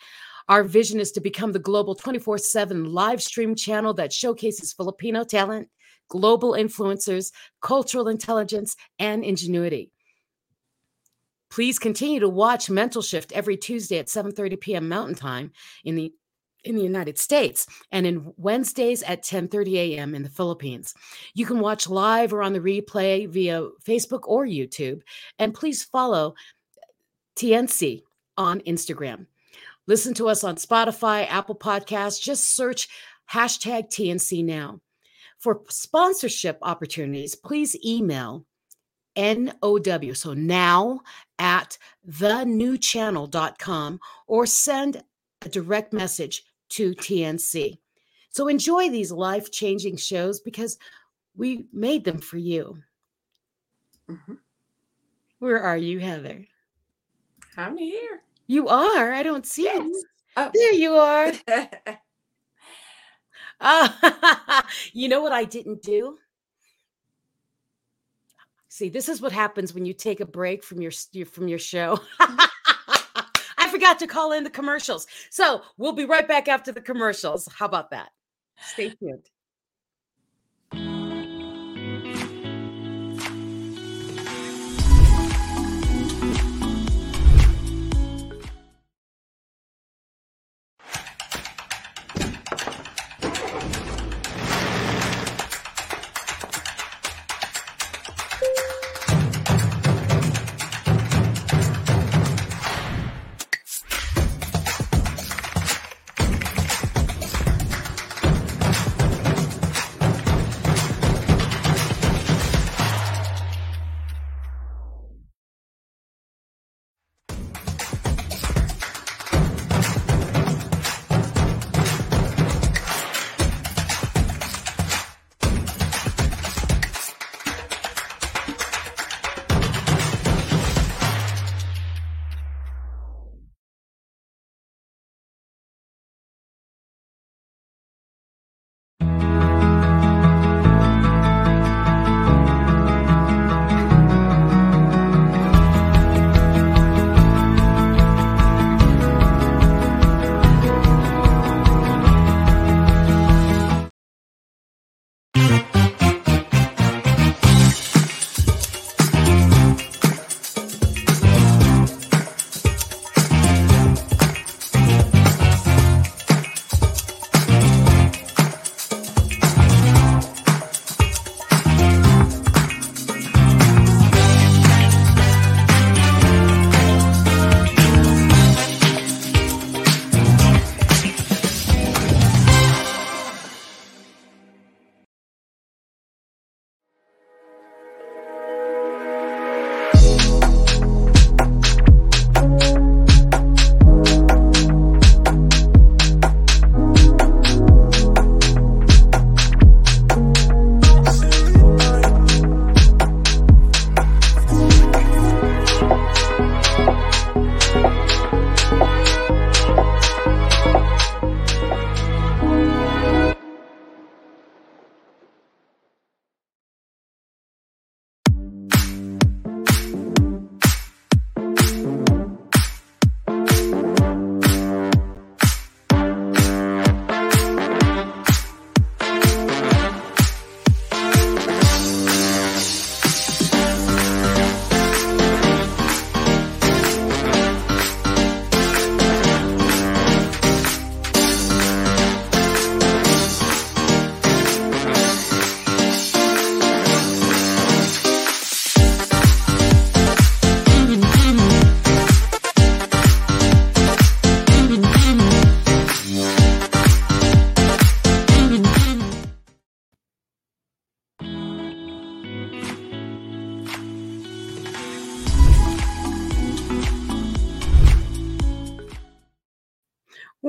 [0.50, 5.24] Our vision is to become the global 24 7 live stream channel that showcases Filipino
[5.24, 5.70] talent,
[6.10, 9.92] global influencers, cultural intelligence, and ingenuity.
[11.50, 14.90] Please continue to watch Mental Shift every Tuesday at 7:30 p.m.
[14.90, 15.52] Mountain Time
[15.86, 16.14] in the
[16.64, 20.16] in the United States and in Wednesdays at 10:30 a.m.
[20.16, 20.94] in the Philippines.
[21.34, 25.02] You can watch live or on the replay via Facebook or YouTube
[25.40, 26.36] and please follow
[27.36, 28.04] TNC
[28.38, 29.28] on Instagram.
[29.88, 32.22] Listen to us on Spotify, Apple Podcasts.
[32.22, 32.88] Just search
[33.32, 34.80] hashtag TNC now.
[35.40, 38.46] For sponsorship opportunities, please email
[39.18, 41.02] NOW, so now
[41.38, 41.78] at
[42.10, 45.04] thenewchannel.com or send
[45.42, 47.78] a direct message to TNC.
[48.30, 50.78] So enjoy these life changing shows because
[51.36, 52.78] we made them for you.
[54.10, 54.38] Mhm.
[55.40, 56.46] Where are you, Heather?
[57.58, 58.22] I'm here.
[58.48, 59.12] You are.
[59.14, 59.86] I don't see Yes.
[59.86, 60.04] you.
[60.38, 60.52] Oh.
[60.54, 61.32] There you are.
[64.94, 66.18] You know what I didn't do?
[68.68, 70.92] See, this is what happens when you take a break from your-
[71.26, 72.00] from your show.
[73.84, 75.08] Forgot to call in the commercials.
[75.30, 77.50] So we'll be right back after the commercials.
[77.54, 78.12] How about that?
[78.58, 79.26] Stay tuned.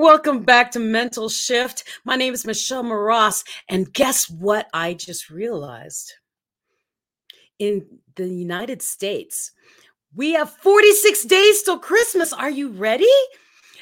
[0.05, 1.85] Welcome back to Mental Shift.
[2.05, 6.13] My name is Michelle Moross, and guess what I just realized?
[7.59, 9.53] In the United States,
[10.15, 12.35] we have 46 days till Christmas.
[12.35, 13.09] Are you ready?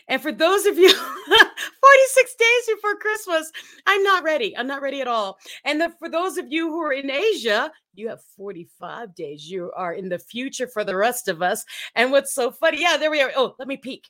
[0.06, 3.50] And for those of you, 46 days before Christmas,
[3.88, 4.56] I'm not ready.
[4.56, 5.38] I'm not ready at all.
[5.64, 9.50] And the, for those of you who are in Asia, you have 45 days.
[9.50, 11.64] You are in the future for the rest of us.
[11.96, 12.80] And what's so funny?
[12.80, 13.32] Yeah, there we are.
[13.34, 14.08] Oh, let me peek.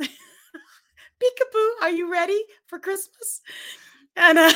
[1.20, 3.40] Peekaboo, are you ready for Christmas?
[4.16, 4.52] And uh,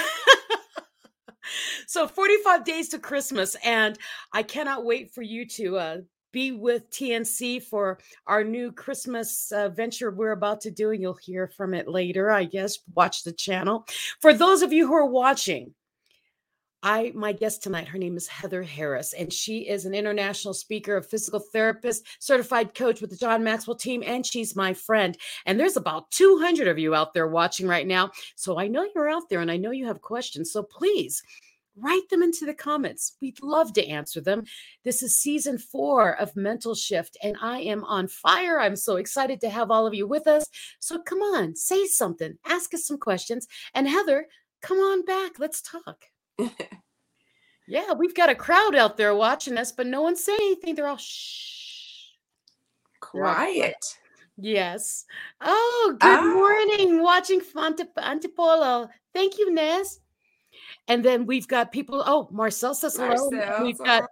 [1.86, 3.98] so 45 days to Christmas, and
[4.32, 5.96] I cannot wait for you to uh,
[6.32, 11.18] be with TNC for our new Christmas uh, venture we're about to do, and you'll
[11.22, 12.78] hear from it later, I guess.
[12.94, 13.86] Watch the channel.
[14.20, 15.74] For those of you who are watching,
[16.84, 20.98] I my guest tonight, her name is Heather Harris, and she is an international speaker,
[20.98, 25.16] a physical therapist, certified coach with the John Maxwell team, and she's my friend.
[25.46, 28.10] And there's about 200 of you out there watching right now.
[28.36, 30.52] So I know you're out there and I know you have questions.
[30.52, 31.22] So please
[31.74, 33.16] write them into the comments.
[33.22, 34.44] We'd love to answer them.
[34.84, 38.60] This is season four of Mental Shift, and I am on fire.
[38.60, 40.44] I'm so excited to have all of you with us.
[40.80, 43.48] So come on, say something, ask us some questions.
[43.72, 44.26] And Heather,
[44.60, 45.38] come on back.
[45.38, 46.04] Let's talk.
[47.68, 50.74] yeah, we've got a crowd out there watching us, but no one's saying anything.
[50.74, 52.10] They're all shh.
[53.00, 53.76] Quiet.
[54.36, 55.04] Yes.
[55.40, 56.22] Oh, good Ah.
[56.22, 57.02] morning.
[57.02, 58.88] Watching Antipolo.
[59.12, 60.00] Thank you, Nez.
[60.88, 62.02] And then we've got people.
[62.04, 63.30] Oh, Marcel says hello.
[63.30, 64.08] Marcel, We've got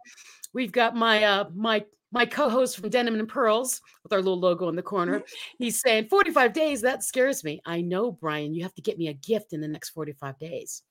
[0.55, 4.69] we've got my uh my my co-host from Denim and Pearls with our little logo
[4.69, 5.23] in the corner.
[5.59, 6.83] He's saying 45 days.
[6.83, 7.61] That scares me.
[7.65, 8.55] I know, Brian.
[8.55, 10.83] You have to get me a gift in the next 45 days.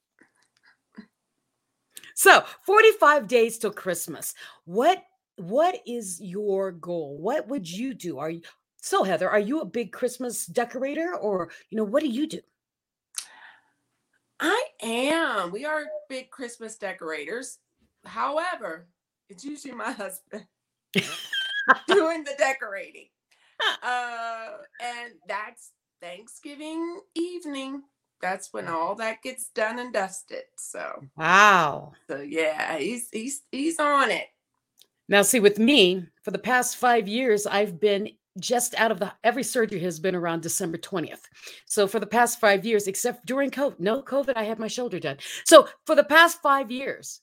[2.22, 4.36] So 45 days till Christmas.
[4.66, 5.04] What
[5.38, 7.18] what is your goal?
[7.18, 8.20] What would you do?
[8.20, 8.42] Are you
[8.80, 12.40] so Heather, are you a big Christmas decorator or you know what do you do?
[14.40, 15.52] I am.
[15.52, 17.58] We are big Christmas decorators.
[18.06, 18.88] However,
[19.28, 20.46] it's usually my husband
[21.88, 23.08] doing the decorating.
[23.84, 25.70] Uh, and that's
[26.02, 27.84] Thanksgiving evening.
[28.22, 30.44] That's when all that gets done and dusted.
[30.58, 31.94] So, Wow.
[32.10, 34.28] so yeah, he's he's he's on it.
[35.10, 38.10] Now see with me, for the past 5 years I've been
[38.40, 41.24] just out of the every surgery has been around December 20th.
[41.66, 45.00] So for the past 5 years except during COVID, no COVID, I had my shoulder
[45.00, 45.18] done.
[45.46, 47.20] So for the past 5 years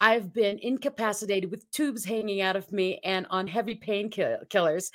[0.00, 4.90] I've been incapacitated with tubes hanging out of me and on heavy painkillers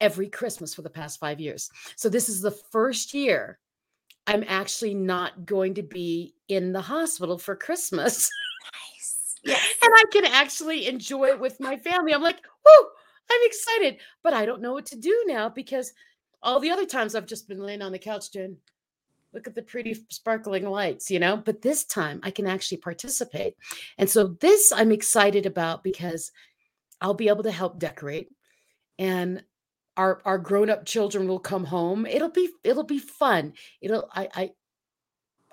[0.00, 1.70] every Christmas for the past five years.
[1.96, 3.58] So this is the first year
[4.26, 8.30] I'm actually not going to be in the hospital for Christmas.
[8.72, 9.36] Nice.
[9.44, 9.74] Yes.
[9.80, 12.12] and I can actually enjoy it with my family.
[12.12, 12.86] I'm like, whoo,
[13.30, 13.98] I'm excited.
[14.24, 15.92] But I don't know what to do now because
[16.42, 18.56] all the other times I've just been laying on the couch doing,
[19.32, 21.36] look at the pretty sparkling lights, you know?
[21.36, 23.54] But this time I can actually participate.
[23.98, 26.32] And so this I'm excited about because
[27.00, 28.30] I'll be able to help decorate
[28.98, 29.44] and
[29.96, 32.06] our our grown-up children will come home.
[32.06, 33.52] It'll be it'll be fun.
[33.80, 34.50] It'll I I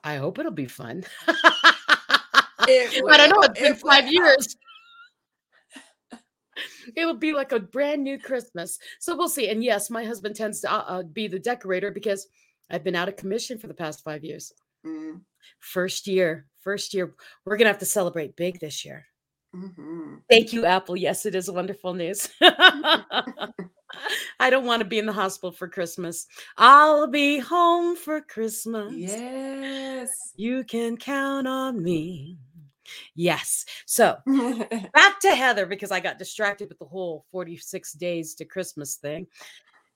[0.03, 1.03] I hope it'll be fun.
[2.67, 4.11] It don't know it's been It five will.
[4.13, 4.55] years.
[6.95, 8.77] It'll be like a brand new Christmas.
[8.99, 9.49] So we'll see.
[9.49, 12.27] And yes, my husband tends to uh, uh, be the decorator because
[12.69, 14.53] I've been out of commission for the past five years.
[14.85, 15.21] Mm,
[15.59, 17.15] First year, first year.
[17.45, 19.05] We're going to have to celebrate big this year.
[19.55, 20.21] mhm.
[20.29, 20.95] Thank you, Apple.
[20.97, 22.29] Yes, it is wonderful news.
[24.39, 26.27] I don't want to be in the hospital for Christmas.
[26.57, 28.93] I'll be home for Christmas.
[28.93, 30.09] Yes.
[30.35, 32.37] You can count on me.
[33.15, 33.65] Yes.
[33.85, 34.17] So
[34.93, 39.27] back to Heather because I got distracted with the whole 46 days to Christmas thing.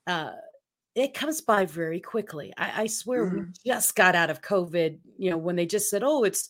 [0.05, 0.31] Uh,
[0.95, 2.53] it comes by very quickly.
[2.57, 3.55] I, I swear we Mhm.
[3.65, 6.49] just got out of COVID, you know, when they just said, oh, it's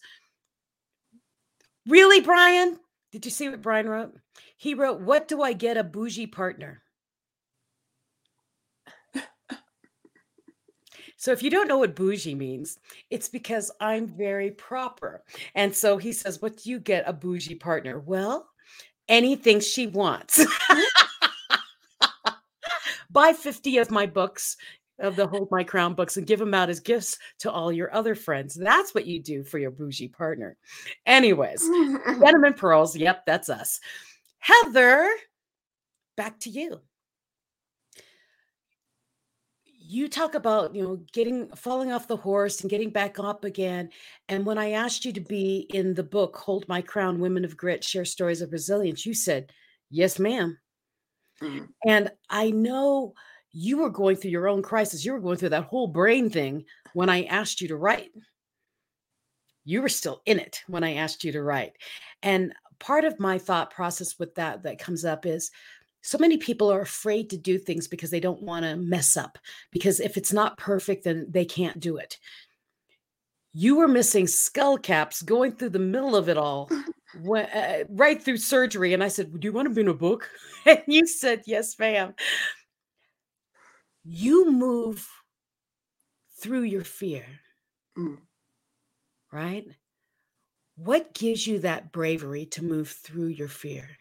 [1.87, 2.79] really Brian.
[3.11, 4.13] Did you see what Brian wrote?
[4.57, 6.81] He wrote, What do I get a bougie partner?
[11.17, 12.77] So if you don't know what bougie means,
[13.09, 15.23] it's because I'm very proper.
[15.55, 17.99] And so he says, What do you get a bougie partner?
[17.99, 18.47] Well,
[19.09, 20.45] anything she wants.
[20.45, 20.81] Hmm?
[23.09, 24.57] Buy 50 of my books,
[24.99, 27.93] of the Hold My Crown books, and give them out as gifts to all your
[27.95, 28.53] other friends.
[28.53, 30.55] That's what you do for your bougie partner.
[31.05, 31.61] Anyways,
[32.19, 32.95] Denim and Pearls.
[32.95, 33.79] Yep, that's us.
[34.39, 35.09] Heather,
[36.15, 36.81] back to you.
[39.89, 43.89] You talk about, you know, getting falling off the horse and getting back up again.
[44.27, 47.55] And when I asked you to be in the book, Hold My Crown Women of
[47.55, 49.51] Grit Share Stories of Resilience, you said,
[49.89, 50.57] Yes, ma'am.
[51.41, 51.69] Mm.
[51.85, 53.13] And I know
[53.51, 55.05] you were going through your own crisis.
[55.05, 58.11] You were going through that whole brain thing when I asked you to write.
[59.63, 61.73] You were still in it when I asked you to write.
[62.23, 65.51] And part of my thought process with that that comes up is
[66.07, 69.37] so many people are afraid to do things because they don't want to mess up
[69.71, 72.17] because if it's not perfect then they can't do it.
[73.51, 76.69] You were missing skull caps going through the middle of it all
[77.23, 79.93] when, uh, right through surgery and i said do you want to be in a
[79.93, 80.29] book?
[80.65, 82.13] And you said yes ma'am.
[84.05, 85.05] You move
[86.39, 87.25] through your fear
[87.97, 88.19] Mm.
[89.31, 89.65] right?
[90.77, 93.97] What gives you that bravery to move through your fear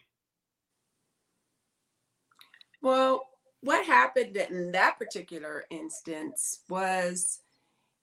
[2.81, 3.23] Well,
[3.61, 7.39] what happened in that particular instance was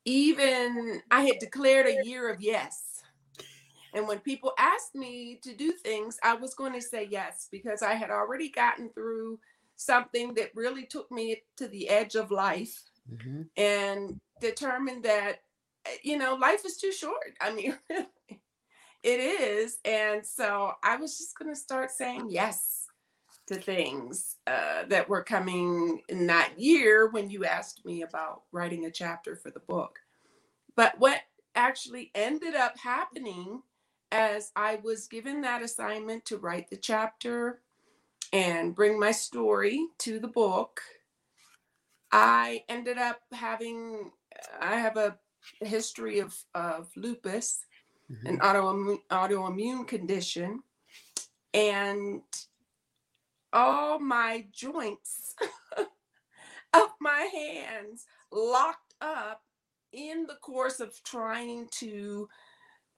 [0.04, 3.02] even I had declared a year of yes.
[3.94, 7.80] And when people asked me to do things, I was going to say yes because
[7.82, 9.38] I had already gotten through
[9.76, 12.82] something that really took me to the edge of life
[13.56, 15.42] and determined that,
[15.86, 17.36] eh, you know, life is too short.
[17.40, 17.78] I mean,
[19.02, 19.78] it is.
[19.84, 22.83] And so I was just going to start saying yes
[23.46, 28.86] to things uh, that were coming in that year when you asked me about writing
[28.86, 29.98] a chapter for the book.
[30.76, 31.20] But what
[31.54, 33.62] actually ended up happening
[34.10, 37.60] as I was given that assignment to write the chapter
[38.32, 40.80] and bring my story to the book,
[42.10, 44.10] I ended up having,
[44.60, 45.18] I have a
[45.60, 47.60] history of, of lupus,
[48.26, 50.62] an autoimmune, autoimmune condition.
[51.52, 52.22] And
[53.54, 55.34] all my joints
[56.74, 59.42] of my hands locked up
[59.92, 62.28] in the course of trying to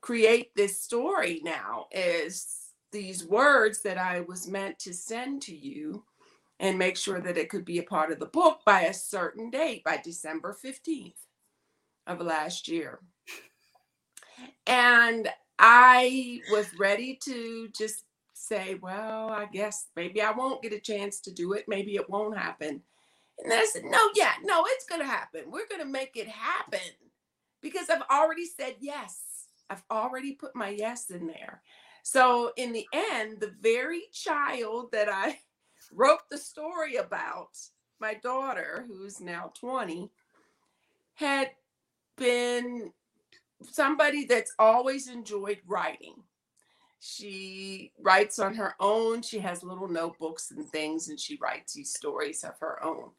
[0.00, 6.04] create this story now is these words that I was meant to send to you
[6.58, 9.50] and make sure that it could be a part of the book by a certain
[9.50, 11.12] date by December 15th
[12.06, 13.00] of last year.
[14.66, 15.28] And
[15.58, 18.05] I was ready to just
[18.46, 21.64] say, well, I guess maybe I won't get a chance to do it.
[21.68, 22.82] Maybe it won't happen.
[23.42, 25.42] And I said, no, yeah, no, it's going to happen.
[25.46, 26.80] We're going to make it happen
[27.60, 29.20] because I've already said yes.
[29.68, 31.62] I've already put my yes in there.
[32.02, 35.38] So, in the end, the very child that I
[35.92, 37.58] wrote the story about,
[37.98, 40.10] my daughter, who's now 20,
[41.14, 41.50] had
[42.16, 42.92] been
[43.62, 46.14] somebody that's always enjoyed writing.
[47.00, 49.22] She writes on her own.
[49.22, 53.10] She has little notebooks and things, and she writes these stories of her own.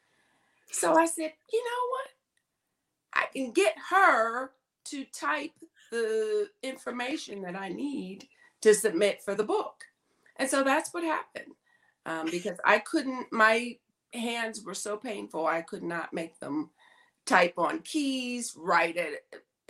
[0.72, 2.08] So I said, you know what?
[3.14, 4.52] I can get her
[4.86, 5.52] to type
[5.92, 8.28] the information that I need
[8.62, 9.84] to submit for the book.
[10.38, 11.54] And so that's what happened
[12.06, 13.78] um, because I couldn't, my
[14.14, 16.70] hands were so painful, I could not make them
[17.26, 19.26] type on keys, write it,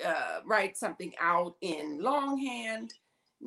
[0.06, 2.94] uh, write something out in longhand.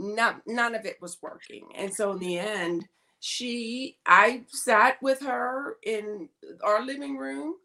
[0.01, 1.69] None, none of it was working.
[1.77, 2.89] And so in the end,
[3.21, 6.31] she, I sat with her in
[6.65, 7.57] our living room.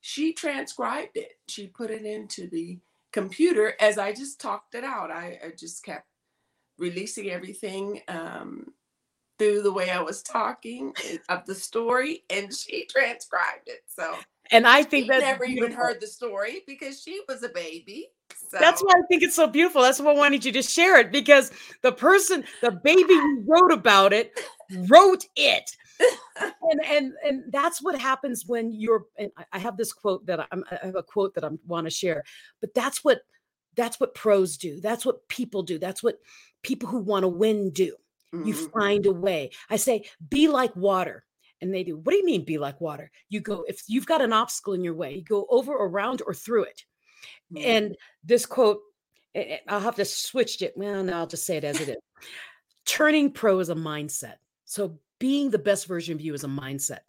[0.00, 1.38] She transcribed it.
[1.48, 2.78] She put it into the
[3.12, 5.10] computer as I just talked it out.
[5.10, 6.06] I, I just kept
[6.78, 8.72] releasing everything um,
[9.38, 13.82] through the way I was talking eh, of the story, and she transcribed it.
[13.86, 14.16] So
[14.50, 18.08] and I think she that's never even heard the story because she was a baby.
[18.50, 19.82] So That's why I think it's so beautiful.
[19.82, 23.72] That's why I wanted you to share it because the person, the baby who wrote
[23.72, 24.38] about it,
[24.88, 25.70] wrote it.
[26.70, 29.04] And and and that's what happens when you're.
[29.18, 30.64] And I- have this quote that I'm.
[30.70, 32.22] I have a quote that I want to share.
[32.60, 33.22] But that's what
[33.74, 34.80] that's what pros do.
[34.80, 35.78] That's what people do.
[35.78, 36.20] That's what
[36.62, 37.96] people who want to win do.
[38.32, 38.72] You Mhm.
[38.72, 39.50] find a way.
[39.70, 41.24] I say, be like water.
[41.60, 41.96] And they do.
[41.96, 43.10] What do you mean, be like water?
[43.30, 46.32] You go, if you've got an obstacle in your way, you go over, around, or
[46.34, 46.84] through it.
[47.52, 47.64] Mhm.
[47.64, 48.80] And this quote,
[49.34, 50.76] eh, eh, I'll have to switch it.
[50.76, 51.96] Well, no, I'll just say it as it is.
[52.84, 54.36] Turning pro is a mindset.
[54.64, 57.00] So being the best version of you is a mindset.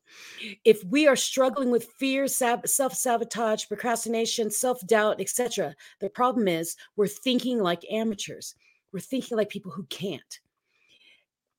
[0.65, 7.07] If we are struggling with fear, sab- self-sabotage, procrastination, self-doubt, etc., the problem is we're
[7.07, 8.55] thinking like amateurs.
[8.91, 10.39] We're thinking like people who can't.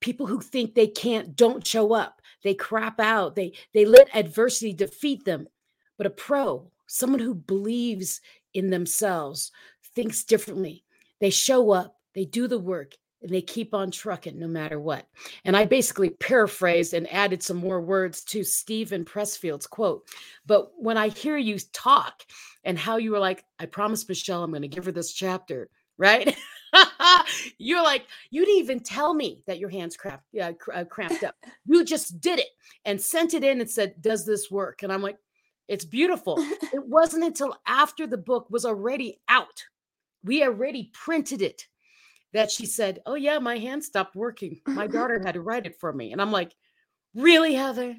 [0.00, 2.20] People who think they can't don't show up.
[2.42, 3.36] They crap out.
[3.36, 5.46] They they let adversity defeat them.
[5.98, 8.20] But a pro, someone who believes
[8.54, 9.52] in themselves,
[9.94, 10.84] thinks differently.
[11.20, 15.06] They show up, they do the work, and they keep on trucking no matter what.
[15.44, 20.08] And I basically paraphrased and added some more words to Steven Pressfield's quote.
[20.46, 22.22] But when I hear you talk
[22.64, 25.68] and how you were like, I promised Michelle I'm going to give her this chapter,
[25.98, 26.34] right?
[27.58, 31.34] You're like, you didn't even tell me that your hands cramped, uh, cramped up.
[31.66, 32.48] You just did it
[32.84, 34.82] and sent it in and said, Does this work?
[34.82, 35.18] And I'm like,
[35.70, 36.36] It's beautiful.
[36.74, 39.64] it wasn't until after the book was already out,
[40.24, 41.68] we already printed it,
[42.32, 44.60] that she said, Oh, yeah, my hand stopped working.
[44.66, 46.12] My daughter had to write it for me.
[46.12, 46.54] And I'm like,
[47.14, 47.96] Really, Heather?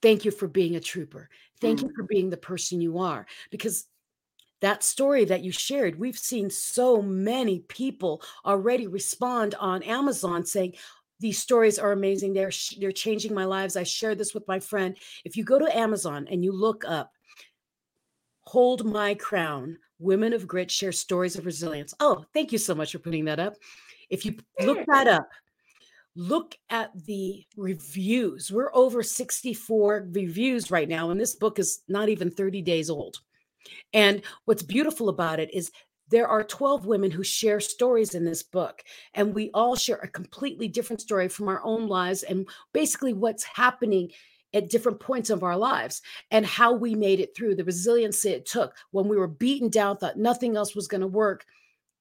[0.00, 1.28] Thank you for being a trooper.
[1.60, 1.94] Thank you Mm.
[1.96, 3.26] for being the person you are.
[3.50, 3.86] Because
[4.60, 10.74] that story that you shared, we've seen so many people already respond on Amazon saying,
[11.20, 12.32] these stories are amazing.
[12.32, 13.76] They're sh- they're changing my lives.
[13.76, 14.96] I shared this with my friend.
[15.24, 17.12] If you go to Amazon and you look up
[18.42, 21.94] Hold My Crown, Women of Grit share stories of resilience.
[22.00, 23.54] Oh, thank you so much for putting that up.
[24.10, 25.28] If you look that up,
[26.14, 28.50] look at the reviews.
[28.50, 33.20] We're over 64 reviews right now, and this book is not even 30 days old.
[33.92, 35.72] And what's beautiful about it is
[36.08, 38.82] there are 12 women who share stories in this book,
[39.14, 43.44] and we all share a completely different story from our own lives and basically what's
[43.44, 44.10] happening
[44.54, 46.00] at different points of our lives
[46.30, 49.96] and how we made it through the resilience it took when we were beaten down,
[49.96, 51.44] thought nothing else was going to work.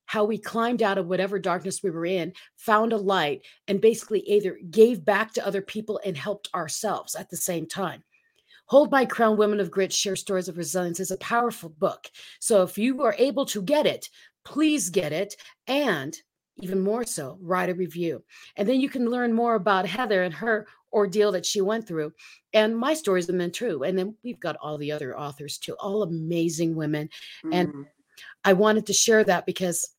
[0.05, 4.19] How we climbed out of whatever darkness we were in, found a light, and basically
[4.19, 8.03] either gave back to other people and helped ourselves at the same time.
[8.65, 12.09] Hold My Crown Women of Grit Share Stories of Resilience is a powerful book.
[12.39, 14.09] So if you are able to get it,
[14.45, 15.35] please get it.
[15.67, 16.17] And
[16.57, 18.23] even more so, write a review.
[18.55, 22.13] And then you can learn more about Heather and her ordeal that she went through.
[22.53, 23.83] And my stories have been true.
[23.83, 27.09] And then we've got all the other authors too, all amazing women.
[27.51, 27.85] And Mm.
[28.43, 29.89] I wanted to share that because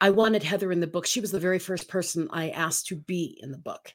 [0.00, 1.06] I wanted Heather in the book.
[1.06, 3.94] She was the very first person I asked to be in the book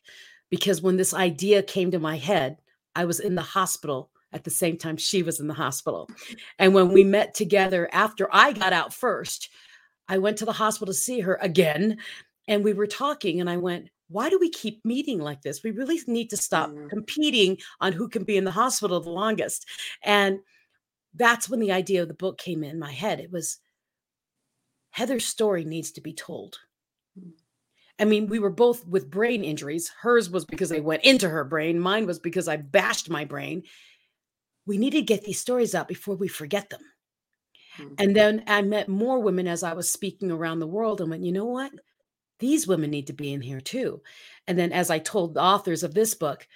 [0.50, 2.58] because when this idea came to my head,
[2.98, 6.10] I was in the hospital at the same time she was in the hospital.
[6.60, 9.50] And when we met together after I got out first,
[10.10, 11.98] I went to the hospital to see her again
[12.48, 15.64] and we were talking and I went, why do we keep meeting like this?
[15.64, 16.90] We really need to stop Mm.
[16.90, 19.68] competing on who can be in the hospital the longest.
[20.02, 20.40] And
[21.14, 23.20] that's when the idea of the book came in my head.
[23.20, 23.60] It was
[24.92, 26.58] Heather's story needs to be told.
[28.00, 29.92] I mean, we were both with brain injuries.
[30.02, 33.64] Hers was because they went into her brain, mine was because I bashed my brain.
[34.66, 36.82] We need to get these stories out before we forget them.
[37.80, 37.96] Mm.
[38.00, 41.24] And then I met more women as I was speaking around the world and went,
[41.24, 41.72] you know what?
[42.40, 44.02] These women need to be in here too.
[44.48, 46.48] And then as I told the authors of this book,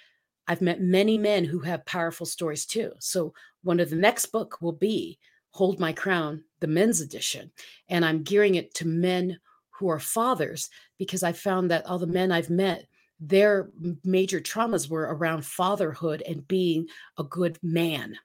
[0.46, 2.92] I've met many men who have powerful stories too.
[2.98, 3.32] So
[3.62, 5.18] one of the next book will be
[5.50, 7.50] Hold My Crown, the men's edition.
[7.88, 9.38] And I'm gearing it to men
[9.70, 10.70] who are fathers
[11.02, 12.86] because I found that all the men I've met,
[13.18, 13.70] their
[14.04, 16.86] major traumas were around fatherhood and being
[17.18, 18.16] a good man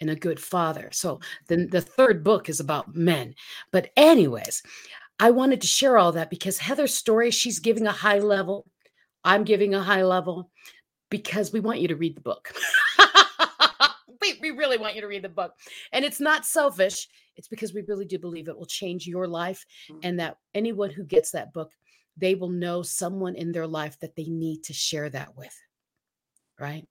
[0.00, 0.90] and a good father.
[0.92, 3.34] So then the third book is about men.
[3.70, 4.62] But, anyways,
[5.18, 8.66] I wanted to share all that because Heather's story, she's giving a high level.
[9.24, 10.50] I'm giving a high level
[11.08, 12.52] because we want you to read the book.
[14.20, 15.54] we, we really want you to read the book.
[15.92, 19.64] And it's not selfish, it's because we really do believe it will change your life
[19.90, 20.00] Mm.
[20.02, 21.70] and that anyone who gets that book,
[22.20, 25.56] they will know someone in their life that they need to share that with.
[26.58, 26.86] Right?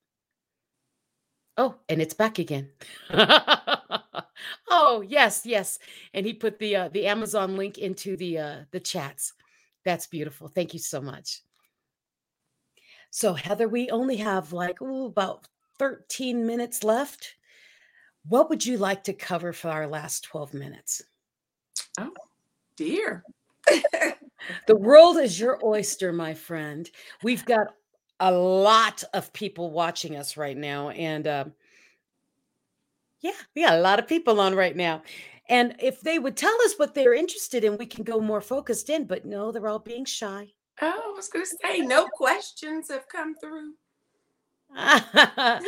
[1.58, 2.70] Oh, and it's back again.
[4.70, 5.78] oh, yes, yes.
[6.14, 9.34] And he put the uh, the Amazon link into the uh, the chats.
[9.86, 10.48] That's beautiful.
[10.48, 11.42] Thank you so much.
[13.12, 15.48] So, Heather, we only have like ooh, about
[15.80, 17.36] 13 minutes left.
[18.28, 21.02] What would you like to cover for our last 12 minutes?
[21.98, 22.12] Oh,
[22.78, 23.24] dear.
[24.68, 26.90] The world is your oyster, my friend.
[27.24, 27.68] We've got
[28.20, 30.90] a lot of people watching us right now.
[30.90, 31.54] And um,
[33.22, 35.04] yeah, we got a lot of people on right now.
[35.48, 38.90] And if they would tell us what they're interested in, we can go more focused
[38.90, 39.06] in.
[39.06, 40.48] But no, they're all being shy.
[40.82, 43.74] Oh, I was going to say, no questions have come through.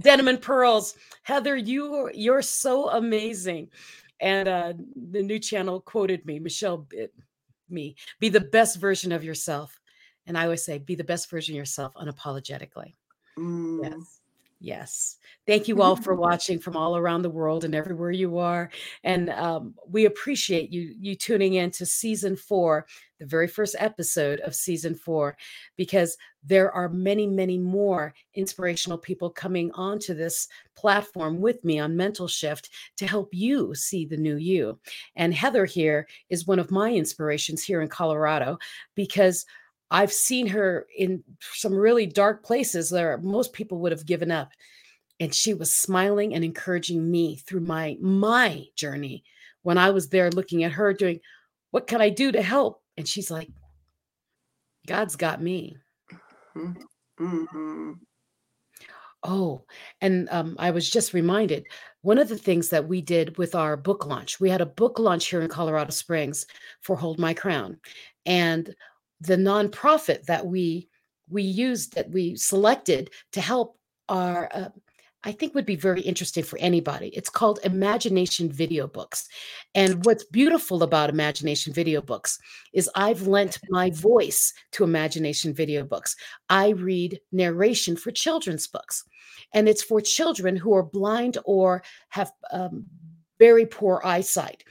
[0.00, 3.68] Denim and pearls, Heather, you you're so amazing.
[4.20, 4.72] And uh,
[5.10, 6.86] the new channel quoted me, Michelle,
[7.70, 9.80] me, be the best version of yourself.
[10.26, 12.94] And I always say, be the best version of yourself unapologetically.
[13.38, 13.82] Mm.
[13.82, 14.17] Yes.
[14.60, 15.18] Yes.
[15.46, 18.70] Thank you all for watching from all around the world and everywhere you are.
[19.04, 22.86] And um, we appreciate you you tuning in to season four,
[23.20, 25.36] the very first episode of season four,
[25.76, 31.96] because there are many, many more inspirational people coming onto this platform with me on
[31.96, 34.80] Mental Shift to help you see the new you.
[35.14, 38.58] And Heather here is one of my inspirations here in Colorado
[38.96, 39.46] because
[39.90, 44.50] I've seen her in some really dark places where most people would have given up.
[45.20, 49.24] And she was smiling and encouraging me through my my journey
[49.62, 51.20] when I was there looking at her doing,
[51.72, 52.82] what can I do to help?
[52.96, 53.50] And she's like,
[54.86, 55.76] God's got me.
[56.56, 57.92] Mm-hmm.
[59.24, 59.64] Oh,
[60.00, 61.66] and um, I was just reminded
[62.02, 64.98] one of the things that we did with our book launch, we had a book
[64.98, 66.46] launch here in Colorado Springs
[66.80, 67.78] for Hold My Crown.
[68.26, 68.74] And
[69.20, 70.88] the nonprofit that we
[71.30, 74.68] we used that we selected to help our uh,
[75.24, 77.08] I think would be very interesting for anybody.
[77.08, 79.28] It's called Imagination Video Books.
[79.74, 82.38] And what's beautiful about Imagination Video Books
[82.72, 86.14] is I've lent my voice to Imagination Video Books.
[86.48, 89.04] I read narration for children's books,
[89.52, 92.86] and it's for children who are blind or have um,
[93.40, 94.62] very poor eyesight.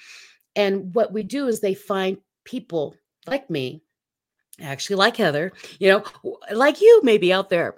[0.55, 2.95] And what we do is they find people
[3.27, 3.83] like me,
[4.61, 6.03] actually like Heather, you know,
[6.51, 7.75] like you maybe out there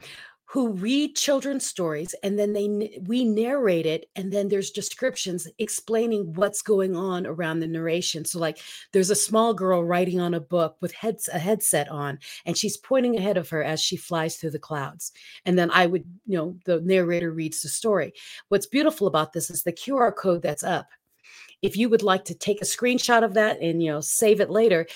[0.52, 6.34] who read children's stories and then they we narrate it and then there's descriptions explaining
[6.34, 8.26] what's going on around the narration.
[8.26, 8.58] So like
[8.92, 12.78] there's a small girl writing on a book with heads a headset on and she's
[12.78, 15.12] pointing ahead of her as she flies through the clouds.
[15.46, 18.14] And then i would you know the narrator reads the story.
[18.48, 20.88] What's beautiful about this is the qr code that's up.
[21.62, 24.50] If you would like to take a screenshot of that and you know save it
[24.50, 24.88] later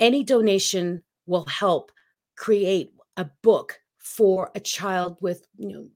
[0.00, 1.92] any donation will help
[2.36, 5.86] create a book for a child with you know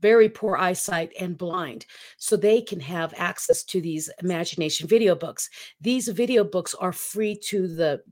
[0.00, 1.84] very poor eyesight and blind
[2.16, 5.50] so they can have access to these imagination video books.
[5.80, 8.02] These video books are free to the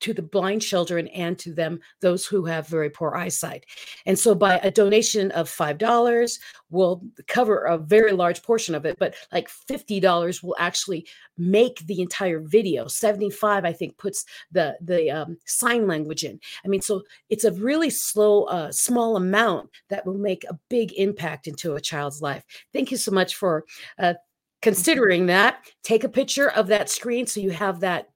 [0.00, 3.64] to the blind children and to them those who have very poor eyesight.
[4.04, 6.38] And so by a donation of five dollars
[6.70, 11.06] will cover a very large portion of it but like $50 will actually
[11.38, 12.86] make the entire video.
[12.86, 16.38] 75 i think puts the the um, sign language in.
[16.64, 20.92] I mean so it's a really slow uh, small amount that will make a big
[20.94, 22.44] impact into a child's life.
[22.72, 23.64] Thank you so much for
[23.98, 24.14] uh,
[24.62, 25.64] considering that.
[25.82, 28.08] Take a picture of that screen so you have that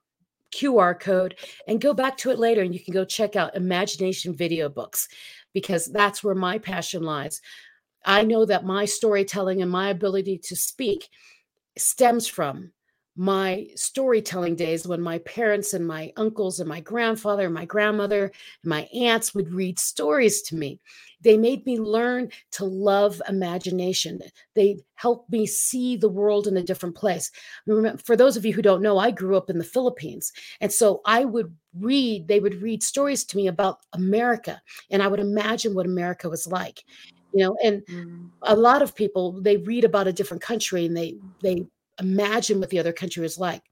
[0.50, 1.36] QR code
[1.66, 5.08] and go back to it later and you can go check out Imagination Video Books
[5.52, 7.40] because that's where my passion lies.
[8.04, 11.08] I know that my storytelling and my ability to speak
[11.76, 12.72] stems from
[13.20, 18.24] my storytelling days when my parents and my uncles and my grandfather and my grandmother
[18.62, 20.80] and my aunts would read stories to me.
[21.20, 24.20] They made me learn to love imagination.
[24.54, 27.30] They helped me see the world in a different place.
[28.06, 30.32] For those of you who don't know, I grew up in the Philippines.
[30.62, 35.08] And so I would read, they would read stories to me about America, and I
[35.08, 36.84] would imagine what America was like.
[37.34, 38.30] You know, and mm.
[38.42, 41.66] a lot of people they read about a different country and they they
[42.00, 43.62] imagine what the other country was like.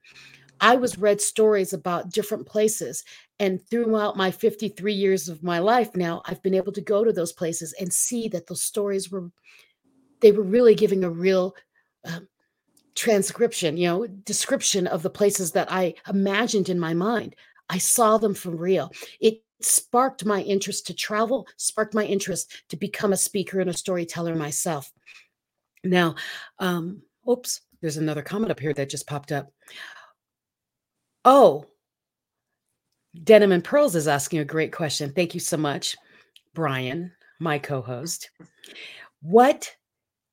[0.61, 3.05] I was read stories about different places.
[3.39, 7.13] And throughout my 53 years of my life now, I've been able to go to
[7.13, 9.31] those places and see that those stories were,
[10.21, 11.55] they were really giving a real
[12.05, 12.29] um,
[12.97, 17.37] transcription, you know, description of the places that I imagined in my mind.
[17.71, 18.91] I saw them for real.
[19.21, 23.75] It sparked my interest to travel, sparked my interest to become a speaker and a
[23.75, 24.93] storyteller myself.
[25.85, 26.17] Now,
[26.59, 29.53] um, oops, there's another comment up here that just popped up.
[31.25, 31.67] Oh,
[33.25, 35.13] Denim and Pearls is asking a great question.
[35.13, 35.97] Thank you so much,
[36.55, 38.31] Brian, my co host.
[39.23, 39.75] What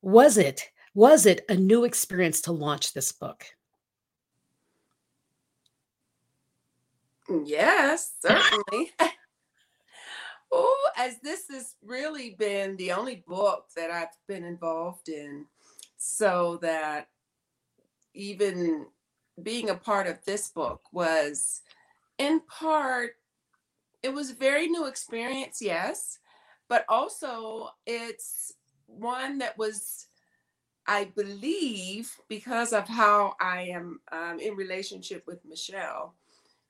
[0.02, 0.70] was it?
[0.94, 3.46] Was it a new experience to launch this book?
[7.44, 8.92] Yes, certainly.
[10.52, 15.46] oh, as this has really been the only book that I've been involved in,
[15.98, 17.08] so that
[18.16, 18.88] even
[19.44, 21.62] being a part of this book was
[22.18, 23.12] in part
[24.02, 26.20] it was a very new experience yes
[26.70, 28.54] but also it's
[28.86, 30.08] one that was
[30.88, 36.16] i believe because of how i am um, in relationship with michelle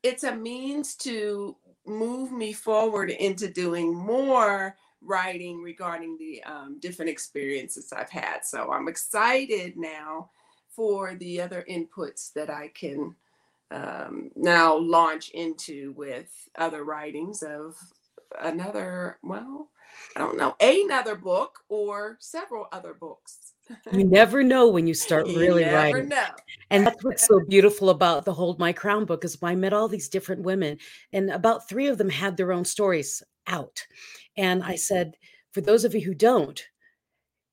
[0.02, 7.10] it's a means to move me forward into doing more writing regarding the um, different
[7.10, 8.44] experiences i've had.
[8.44, 10.32] So i'm excited now
[10.76, 13.16] for the other inputs that I can
[13.72, 17.76] um, now launch into with other writings of
[18.42, 19.70] another, well,
[20.16, 23.54] I don't know, another book or several other books.
[23.92, 26.10] you never know when you start really you writing.
[26.10, 26.26] Know.
[26.70, 29.88] And that's what's so beautiful about the Hold My Crown book is I met all
[29.88, 30.78] these different women,
[31.14, 33.86] and about three of them had their own stories out.
[34.38, 35.16] And I said,
[35.52, 36.62] for those of you who don't,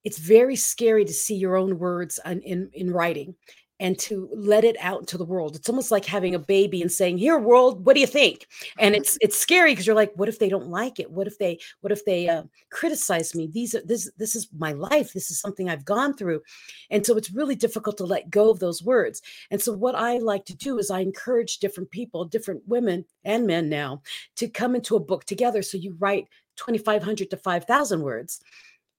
[0.05, 3.35] it's very scary to see your own words in, in, in writing
[3.83, 5.57] and to let it out into the world.
[5.57, 8.47] It's almost like having a baby and saying, "Here, world, what do you think?"
[8.79, 11.11] And it's it's scary because you're like, "What if they don't like it?
[11.11, 13.49] What if they what if they uh, criticize me?
[13.53, 15.13] These are this this is my life.
[15.13, 16.43] This is something I've gone through,"
[16.91, 19.21] and so it's really difficult to let go of those words.
[19.51, 23.49] And so what I like to do is I encourage different people, different women and
[23.49, 24.03] men now,
[24.37, 25.61] to come into a book together.
[25.61, 28.41] So you write 2,500 to 5,000 words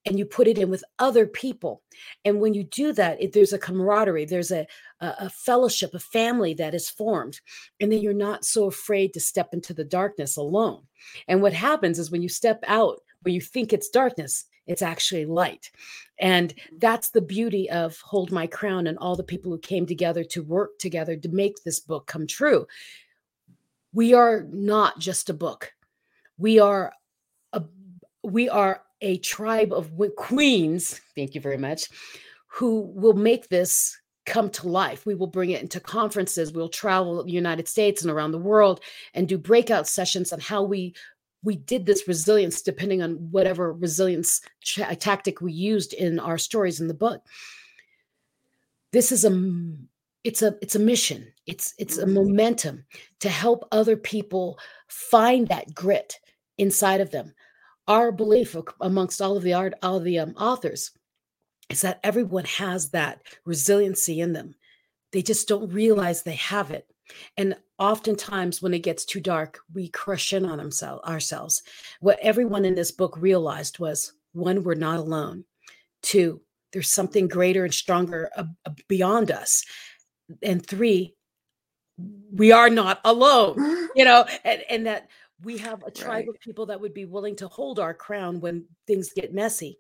[0.06, 1.82] and you put it in with other people.
[2.26, 4.68] And when you do that, it, there's a camaraderie, there's a,
[5.00, 7.40] a, a fellowship, a family that is formed.
[7.80, 10.84] And then you're not so afraid to step into the darkness alone.
[11.28, 15.26] And what happens is when you step out, when you think it's darkness, it's actually
[15.26, 15.72] light.
[16.20, 16.78] And mm-hmm.
[16.80, 20.44] that's the beauty of Hold My Crown and all the people who came together to
[20.44, 22.68] work together to make this book come true.
[23.94, 25.74] We are not just a book.
[26.38, 26.94] We are
[27.52, 27.64] a
[28.24, 31.90] we are a tribe of queens, thank you very much,
[32.48, 35.06] who will make this come to life.
[35.06, 36.54] We will bring it into conferences.
[36.54, 38.80] We'll travel the United States and around the world
[39.14, 40.96] and do breakout sessions on how we
[41.46, 44.40] we did this resilience depending on whatever resilience
[45.00, 47.22] tactic we used in our stories in the book.
[48.94, 49.32] This is a
[50.24, 51.28] it's a it's a mission.
[51.46, 52.14] It's it's a mm-hmm.
[52.14, 52.86] momentum
[53.20, 56.18] to help other people find that grit
[56.58, 57.34] inside of them
[57.88, 60.92] our belief amongst all of the art, all of the um, authors,
[61.70, 64.56] is that everyone has that resiliency in them.
[65.12, 66.88] They just don't realize they have it.
[67.38, 70.60] And oftentimes, when it gets too dark, we crush in on
[71.06, 71.64] ourselves.
[72.00, 75.46] What everyone in this book realized was one, we're not alone.
[76.02, 78.46] Two, there's something greater and stronger uh,
[78.88, 79.64] beyond us.
[80.42, 81.16] And three,
[82.34, 83.58] we are not alone,
[83.96, 85.08] you know, and, and that
[85.42, 86.30] we have a tribe right.
[86.30, 89.78] of people that would be willing to hold our crown when things get messy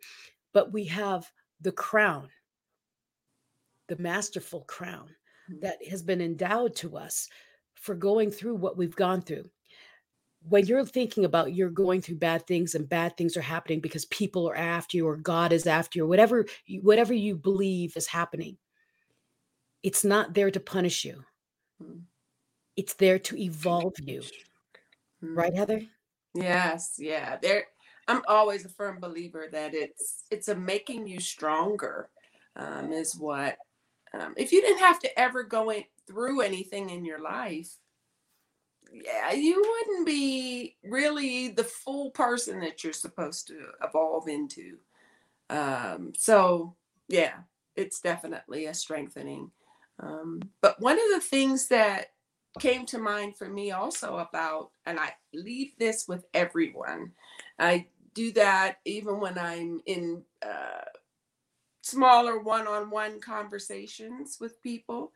[0.54, 1.30] but we have
[1.62, 2.28] the crown
[3.88, 5.10] the masterful crown
[5.50, 5.60] mm-hmm.
[5.62, 7.28] that has been endowed to us
[7.76, 9.50] for going through what we've gone through
[10.50, 14.06] when you're thinking about you're going through bad things and bad things are happening because
[14.06, 16.46] people are after you or god is after you or whatever
[16.82, 18.58] whatever you believe is happening
[19.84, 21.24] it's not there to punish you
[21.82, 22.00] mm-hmm.
[22.76, 24.24] it's there to evolve you.
[25.24, 25.82] Right, Heather?
[26.34, 27.38] Yes, yeah.
[27.42, 27.66] There
[28.08, 32.10] I'm always a firm believer that it's it's a making you stronger
[32.58, 33.58] um, is what
[34.14, 37.72] um, if you didn't have to ever go in, through anything in your life,
[38.92, 44.78] yeah, you wouldn't be really the full person that you're supposed to evolve into.
[45.50, 46.76] Um, so
[47.08, 47.36] yeah,
[47.78, 49.52] it's definitely a strengthening.
[50.00, 52.08] Um, but one of the things that
[52.60, 57.12] came to mind for me also about, and I leave this with everyone.
[57.60, 60.86] I do that even when I'm in uh,
[61.82, 65.12] smaller one on one conversations with people.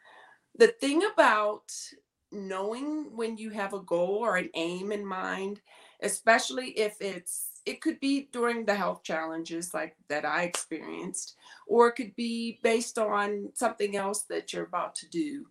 [0.58, 1.72] The thing about
[2.32, 5.62] knowing when you have a goal or an aim in mind,
[6.02, 11.36] especially if it's it could be during the health challenges like that I experienced,
[11.68, 15.46] or it could be based on something else that you're about to do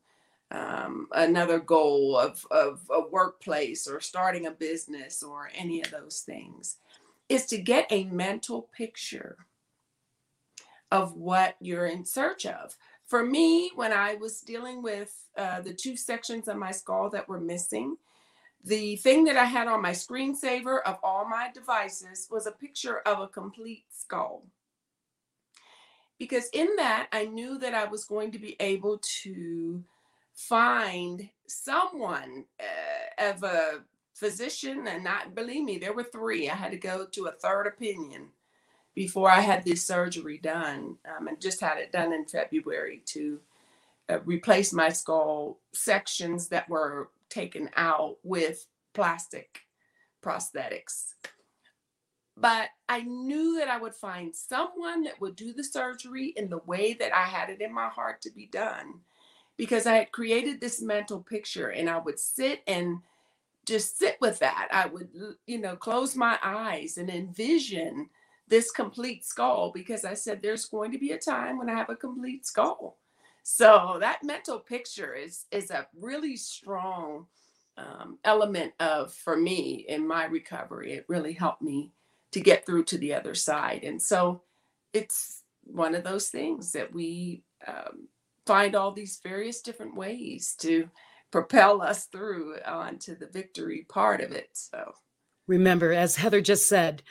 [0.51, 6.21] um, another goal of, of a workplace or starting a business or any of those
[6.21, 6.77] things
[7.29, 9.37] is to get a mental picture
[10.93, 12.77] of what you're in search of.
[13.07, 17.29] For me, when I was dealing with uh, the two sections of my skull that
[17.29, 17.97] were missing,
[18.65, 22.99] the thing that I had on my screensaver of all my devices was a picture
[23.01, 24.45] of a complete skull.
[26.19, 29.85] Because in that, I knew that I was going to be able to
[30.37, 33.81] find someone uh, of a
[34.15, 36.49] physician and not believe me there were three.
[36.49, 38.29] I had to go to a third opinion
[38.95, 43.39] before i had this surgery done um, and just had it done in february to
[44.09, 49.61] uh, replace my skull sections that were taken out with plastic
[50.23, 51.15] prosthetics.
[52.37, 56.61] But I knew that I would find someone that would do the surgery in the
[56.67, 59.01] way that I had it in my heart to be done
[59.57, 62.99] because I had created this mental picture and I would sit and
[63.67, 64.69] just sit with that.
[64.71, 65.09] I would,
[65.47, 68.09] you know, close my eyes and envision
[68.49, 71.91] this complete skull because I said there's going to be a time when I have
[71.91, 72.99] a complete skull.
[73.43, 77.27] So that mental picture is is a really strong
[77.77, 80.93] um, element of for me in my recovery.
[80.93, 81.93] It really helped me
[82.33, 84.43] to get through to the other side, and so
[84.93, 88.09] it's one of those things that we um,
[88.47, 90.89] find all these various different ways to
[91.33, 94.49] propel us through onto the victory part of it.
[94.53, 94.93] So
[95.47, 97.03] remember, as Heather just said,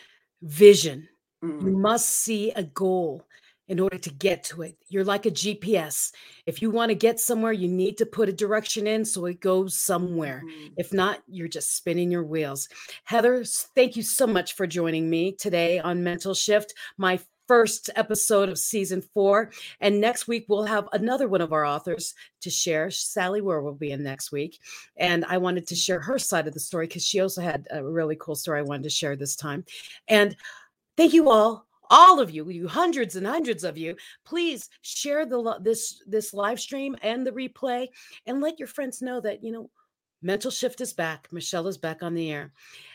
[0.41, 1.07] vision.
[1.43, 1.67] Mm-hmm.
[1.67, 3.25] You must see a goal.
[3.67, 4.77] in order to get to it.
[4.89, 6.11] You're like a GPS.
[6.45, 9.39] If you want to get somewhere, you need to put a direction in so it
[9.39, 10.43] goes somewhere.
[10.45, 10.73] Mhm.
[10.77, 12.69] If not, you're just spinning your wheels.
[13.05, 18.49] Heather, thank you so much for joining me today on Mental Shift, my first episode
[18.49, 19.51] of season four.
[19.81, 22.91] And next week, we'll have another one of our authors to share.
[22.91, 24.59] Sally Ware will be in next week.
[24.97, 27.83] And I wanted to share her side of the story because she also had a
[27.83, 29.65] really cool story I wanted to share this time.
[30.07, 30.35] And
[30.97, 35.59] thank you all all of you you hundreds and hundreds of you please share the
[35.61, 37.87] this this live stream and the replay
[38.25, 39.69] and let your friends know that you know
[40.21, 42.51] mental shift is back michelle is back on the air.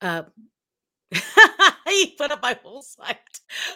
[0.00, 0.22] uh
[1.88, 3.18] he put up my whole site.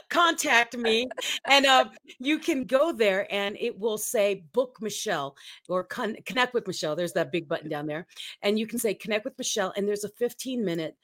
[0.09, 1.09] Contact me,
[1.47, 1.87] and uh,
[2.19, 5.37] you can go there, and it will say "Book Michelle"
[5.69, 8.07] or con- "Connect with Michelle." There's that big button down there,
[8.43, 10.97] and you can say "Connect with Michelle," and there's a 15 minute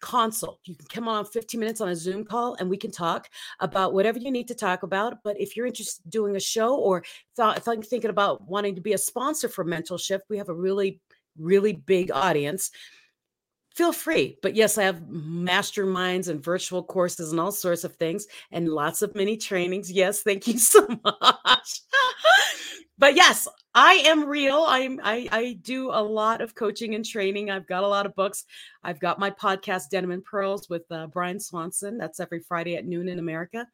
[0.00, 0.60] consult.
[0.64, 3.28] You can come on 15 minutes on a Zoom call, and we can talk
[3.60, 5.22] about whatever you need to talk about.
[5.22, 7.04] But if you're interested in doing a show or
[7.36, 10.54] thought, thought thinking about wanting to be a sponsor for Mental Shift, we have a
[10.54, 11.00] really,
[11.38, 12.70] really big audience.
[13.80, 14.36] Feel free.
[14.42, 19.00] But yes, I have masterminds and virtual courses and all sorts of things and lots
[19.00, 19.90] of mini trainings.
[19.90, 21.80] Yes, thank you so much.
[22.98, 24.66] but yes, I am real.
[24.68, 27.50] I'm I, I do a lot of coaching and training.
[27.50, 28.44] I've got a lot of books.
[28.84, 31.96] I've got my podcast, Denim and Pearls, with uh, Brian Swanson.
[31.96, 33.66] That's every Friday at noon in America.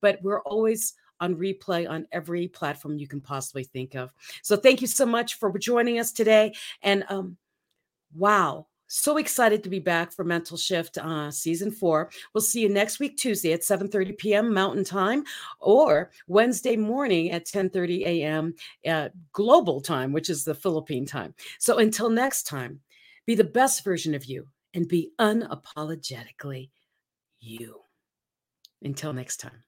[0.00, 4.10] But we're always on replay on every platform you can possibly think of.
[4.42, 6.54] So thank you so much for joining us today.
[6.80, 7.36] And um,
[8.14, 12.10] wow, so excited to be back for Mental Shift uh, season four.
[12.34, 14.52] We'll see you next week, Tuesday at 7:30 p.m.
[14.52, 15.22] Mountain Time,
[15.60, 18.54] or Wednesday morning at 10:30 a.m.
[18.86, 21.34] Uh, Global Time, which is the Philippine time.
[21.60, 22.80] So until next time,
[23.26, 26.70] be the best version of you and be unapologetically
[27.38, 27.82] you.
[28.82, 29.62] Until next time.